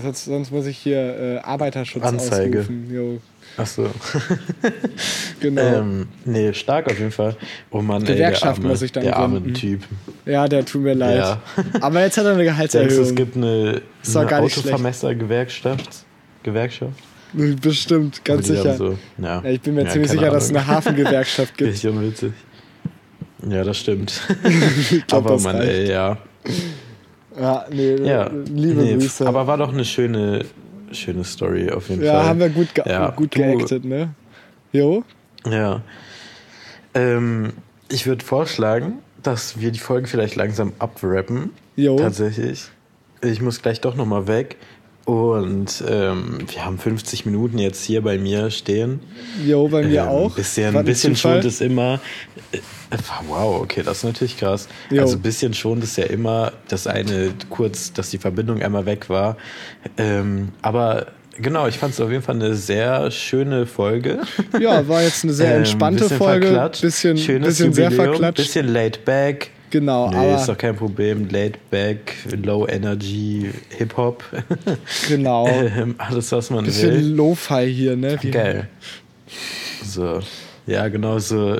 [0.00, 2.60] sonst, sonst muss ich hier äh, Arbeiterschutz Anzeige.
[2.60, 2.94] ausrufen.
[2.94, 3.20] Jo,
[3.58, 3.88] Ach so.
[5.40, 5.62] genau.
[5.62, 7.36] Ähm, nee, stark auf jeden Fall.
[7.70, 9.52] Oh Mann, ey, der Gewerkschaft arme, muss ich dann der arme.
[9.54, 9.82] Typ.
[10.26, 11.18] Ja, der tut mir leid.
[11.18, 11.40] Ja.
[11.80, 13.04] Aber jetzt hat er eine Denkst Gehaltserhöhung.
[13.04, 13.82] es gibt eine,
[14.14, 14.38] eine.
[14.42, 16.04] Autovermesser-Gewerkschaft?
[16.42, 16.92] Gewerkschaft?
[17.32, 18.74] Bestimmt, ganz sicher.
[18.76, 19.42] So, ja.
[19.42, 20.62] Ja, ich bin mir Ja, ziemlich sicher, dass es Ahnung.
[20.62, 21.70] eine Hafengewerkschaft gibt.
[21.70, 22.32] Richtig unwitzig.
[23.48, 24.20] Ja, das stimmt.
[25.06, 25.68] Glaub, aber das man, reicht.
[25.70, 26.18] ey, ja.
[27.38, 28.30] Ja, nee, ja.
[28.46, 29.26] liebe nee, Grüße.
[29.26, 30.44] Aber war doch eine schöne,
[30.92, 32.26] schöne Story auf jeden ja, Fall.
[32.26, 34.14] haben wir gut, ge Ja, gut geactet, ne?
[34.72, 35.04] Jo?
[35.46, 35.82] Ja.
[36.94, 37.52] Ähm,
[37.88, 41.50] ich würde vorschlagen, dass wir die Folge vielleicht langsam abwrappen.
[41.76, 41.96] Jo.
[41.96, 42.70] Tatsächlich.
[43.22, 44.56] Ich muss gleich doch nochmal weg.
[45.06, 48.98] Und ähm, wir haben 50 Minuten jetzt hier bei mir stehen.
[49.46, 50.34] Jo, bei mir Ähm, auch.
[50.34, 52.00] Bisschen, ein bisschen schont ist immer.
[52.52, 52.58] äh,
[53.28, 54.68] Wow, okay, das ist natürlich krass.
[54.90, 55.02] Jo.
[55.02, 59.08] Also ein bisschen schont ist ja immer das eine kurz, dass die Verbindung einmal weg
[59.08, 59.36] war.
[59.96, 61.06] Ähm, aber
[61.40, 64.20] genau, ich fand es auf jeden Fall eine sehr schöne Folge.
[64.58, 66.46] Ja, war jetzt eine sehr Ähm, entspannte bisschen Folge.
[66.48, 66.82] verklatscht.
[66.82, 68.36] Bisschen, Schönes bisschen sehr Jubiläum, verklatscht.
[68.38, 69.50] Bisschen laid back.
[69.70, 71.28] Genau, Nee, aber ist doch kein Problem.
[71.28, 74.24] Laid back, low energy, Hip-Hop.
[75.08, 75.46] genau.
[75.76, 76.72] ähm, alles, was man will.
[76.72, 78.16] Bisschen Lo-Fi hier, ne?
[78.20, 78.68] Wie- Geil.
[79.84, 80.20] So.
[80.66, 81.58] Ja, genau so.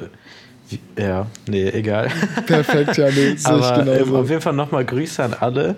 [0.98, 2.10] Ja, nee, egal.
[2.46, 4.16] Perfekt, ja, nee, sehe Aber ich ähm, genauso.
[4.18, 5.76] auf jeden Fall nochmal Grüße an alle.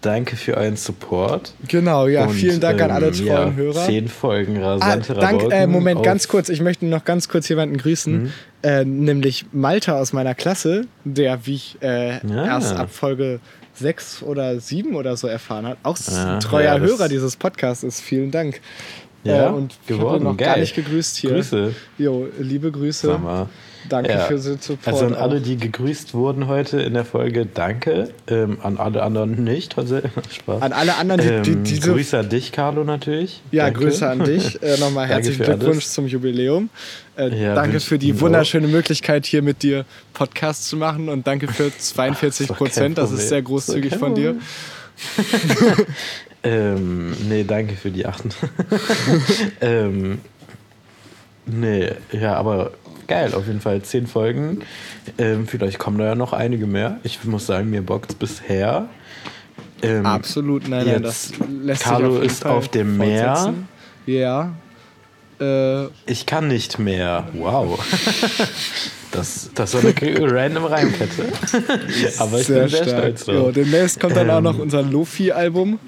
[0.00, 1.52] Danke für euren Support.
[1.68, 3.86] Genau, ja, Und, vielen Dank an alle ähm, treuen ja, Hörer.
[3.86, 6.48] Zehn Folgen Ah, rasante dank, äh, Moment, ganz kurz.
[6.48, 8.22] Ich möchte noch ganz kurz jemanden grüßen.
[8.22, 8.32] Mhm.
[8.62, 12.46] Äh, nämlich Malte aus meiner Klasse, der, wie ich äh, Ja.
[12.46, 13.40] erst ab Folge
[13.74, 17.82] 6 oder 7 oder so erfahren hat, auch Ah, ein treuer ja, Hörer dieses Podcasts
[17.84, 18.00] ist.
[18.00, 18.60] Vielen Dank.
[19.22, 20.60] Ja, äh, und geworden, noch gar geil.
[20.60, 21.30] nicht gegrüßt hier.
[21.30, 21.74] Grüße.
[21.98, 23.18] Jo, liebe Grüße.
[23.18, 23.48] Mal.
[23.88, 24.20] Danke Ja.
[24.20, 24.78] für den Support.
[24.86, 25.20] Also an auch.
[25.22, 28.10] alle, die gegrüßt wurden heute in der Folge, danke.
[28.28, 29.74] Ähm, an alle anderen nicht.
[30.30, 30.62] Spaß.
[30.62, 31.92] An alle anderen, die, die ähm, diese.
[31.92, 33.42] Grüße an dich, Carlo, natürlich.
[33.50, 33.80] Ja, Danke.
[33.80, 34.62] Grüße an dich.
[34.62, 35.92] Äh, Nochmal herzlichen Glückwunsch alles.
[35.92, 36.68] zum Jubiläum.
[37.16, 38.22] Äh, Ja, danke für die Ihnen auch.
[38.22, 42.98] wunderschöne Möglichkeit, hier mit dir Podcast zu machen und danke für 42 doch kein Prozent.
[42.98, 44.36] Das ist sehr großzügig von dir.
[46.42, 48.30] Ähm, nee, danke für die achten.
[49.60, 50.18] ähm,
[51.46, 52.72] nee, ja, aber
[53.06, 54.60] geil, auf jeden Fall zehn Folgen.
[55.18, 56.98] Ähm, vielleicht kommen da ja noch einige mehr.
[57.02, 58.88] Ich muss sagen, mir bockt bisher.
[59.82, 61.32] Ähm, Absolut, nein, nein, das
[61.62, 63.54] lässt Carlo auf ist Fall auf dem Meer.
[64.06, 64.52] Ja.
[65.40, 67.28] Äh, Ich kann nicht mehr.
[67.34, 67.78] Wow.
[69.12, 71.24] Das, das war eine random Reimkette.
[72.18, 73.52] Aber ich bin sehr stolz Jo, drauf.
[73.54, 75.80] demnächst kommt dann auch Ähm, noch unser Lofi-Album.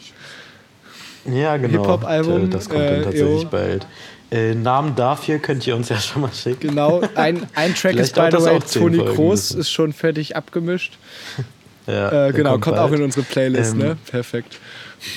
[1.24, 1.82] Ja, genau.
[1.82, 3.48] Hip-Hop-Album, Das kommt äh, dann tatsächlich jo.
[3.48, 3.86] bald.
[4.30, 6.68] Äh, Namen dafür könnt ihr uns ja schon mal schicken.
[6.68, 10.36] Genau, ein, ein Track ist by the way auch Toni Kroos, das- ist schon fertig
[10.36, 10.98] abgemischt.
[11.84, 13.00] Ja, Äh, genau, kommt, auch bald.
[13.00, 13.96] in unsere Playlist, Ähm, ne?
[14.08, 14.60] Perfekt.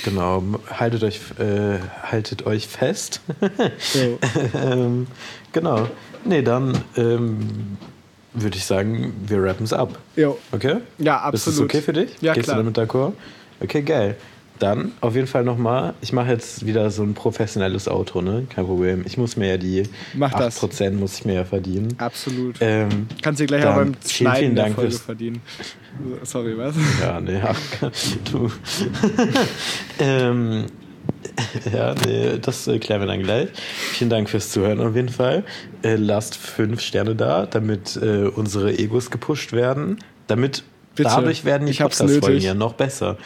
[0.03, 0.41] Genau,
[0.71, 1.77] haltet euch, äh,
[2.11, 3.21] haltet euch fest.
[3.79, 4.17] So.
[4.59, 5.05] ähm,
[5.53, 5.87] genau.
[6.23, 7.77] Nee, dann ähm,
[8.33, 9.99] würde ich sagen, wir rappen es ab.
[10.15, 10.39] Jo.
[10.51, 10.77] Okay?
[10.97, 11.69] Ja, Ist das absolut.
[11.69, 12.09] okay für dich?
[12.19, 12.57] Ja, Gehst klar.
[12.57, 13.13] du damit d'accord?
[13.61, 14.17] Okay, geil.
[14.59, 18.47] Dann auf jeden Fall nochmal, ich mache jetzt wieder so ein professionelles Outro, ne?
[18.49, 19.03] Kein Problem.
[19.05, 19.83] Ich muss mir ja die
[20.13, 20.61] Mach das.
[20.61, 21.93] 8% muss ich mir ja verdienen.
[21.97, 22.57] Absolut.
[22.61, 25.41] Ähm, Kannst du gleich auch beim vielen, Schneiden vielen der Dank Folge verdienen.
[26.23, 26.75] Sorry, was?
[27.01, 27.59] Ja, nee, ach,
[28.31, 28.49] du.
[29.99, 30.65] ähm,
[31.73, 33.49] ja, nee, das äh, klären wir dann gleich.
[33.53, 35.43] Vielen Dank fürs Zuhören auf jeden Fall.
[35.83, 39.97] Äh, lasst fünf Sterne da, damit äh, unsere Egos gepusht werden.
[40.27, 40.63] Damit
[40.95, 41.09] Bitte.
[41.09, 43.17] dadurch werden die Podcast-Folgen ja noch besser.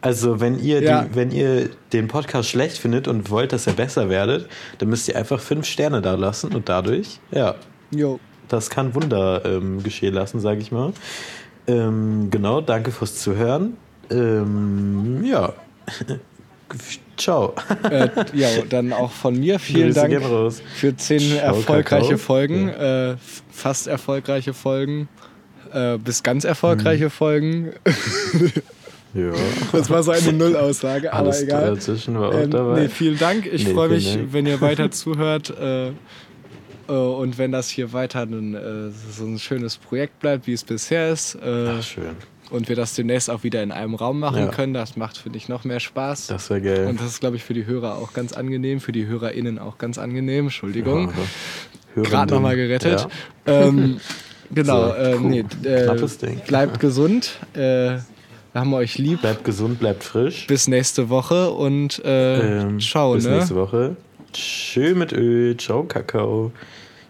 [0.00, 1.02] Also, wenn ihr, Ja.
[1.04, 5.08] die, wenn ihr den Podcast schlecht findet und wollt, dass er besser werdet, dann müsst
[5.08, 7.56] ihr einfach fünf Sterne da lassen und dadurch, ja,
[7.90, 8.20] Jo.
[8.48, 10.92] das kann Wunder ähm, geschehen lassen, sage ich mal.
[11.66, 13.76] Ähm, genau, danke fürs Zuhören.
[14.10, 15.52] Ähm, ja.
[17.16, 17.54] Ciao.
[17.90, 22.18] äh, ja, dann auch von mir vielen Grüße Dank für zehn Ciao, erfolgreiche Kakao.
[22.18, 25.08] Folgen, äh, f- fast erfolgreiche Folgen,
[25.72, 27.10] äh, bis ganz erfolgreiche Mhm.
[27.10, 27.72] Folgen.
[29.14, 29.32] Ja.
[29.72, 31.74] Das war so eine Nullaussage, aber Alles egal.
[31.74, 32.80] dazwischen war auch Ähm, dabei.
[32.82, 33.46] nee, vielen Dank.
[33.46, 34.32] Ich Nee, freue mich, Dank.
[34.32, 35.50] wenn ihr weiter zuhört.
[35.58, 35.92] Äh, äh,
[36.92, 41.10] und wenn das hier weiter ein, äh, so ein schönes Projekt bleibt, wie es bisher
[41.10, 41.34] ist.
[41.36, 42.04] Äh, Ach, schön.
[42.50, 44.48] und wir das demnächst auch wieder in einem Raum machen Ja.
[44.48, 46.28] können, das macht, finde ich, noch mehr Spaß.
[46.28, 46.86] Das wäre geil.
[46.86, 49.78] und das ist, glaube ich, für die Hörer auch ganz angenehm, für die HörerInnen auch
[49.78, 50.44] ganz angenehm.
[50.46, 51.12] Entschuldigung.
[51.94, 52.10] Hörenden.
[52.10, 53.06] Gerade nochmal gerettet.
[53.46, 53.64] Ja.
[53.64, 54.00] Ähm,
[54.54, 55.20] genau, So, äh, cool.
[55.28, 56.40] nee, äh, Knappes Ding.
[56.46, 57.32] bleibt gesund.
[58.52, 59.20] Wir haben euch lieb.
[59.20, 60.46] Bleibt gesund, bleibt frisch.
[60.46, 63.36] Bis nächste Woche und äh, Ähm, ciao, bis ne?
[63.36, 63.96] nächste Woche.
[64.32, 65.56] Tschö mit Öl.
[65.56, 66.52] Ciao, Kakao.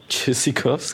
[0.09, 0.86] Tschüssikowski.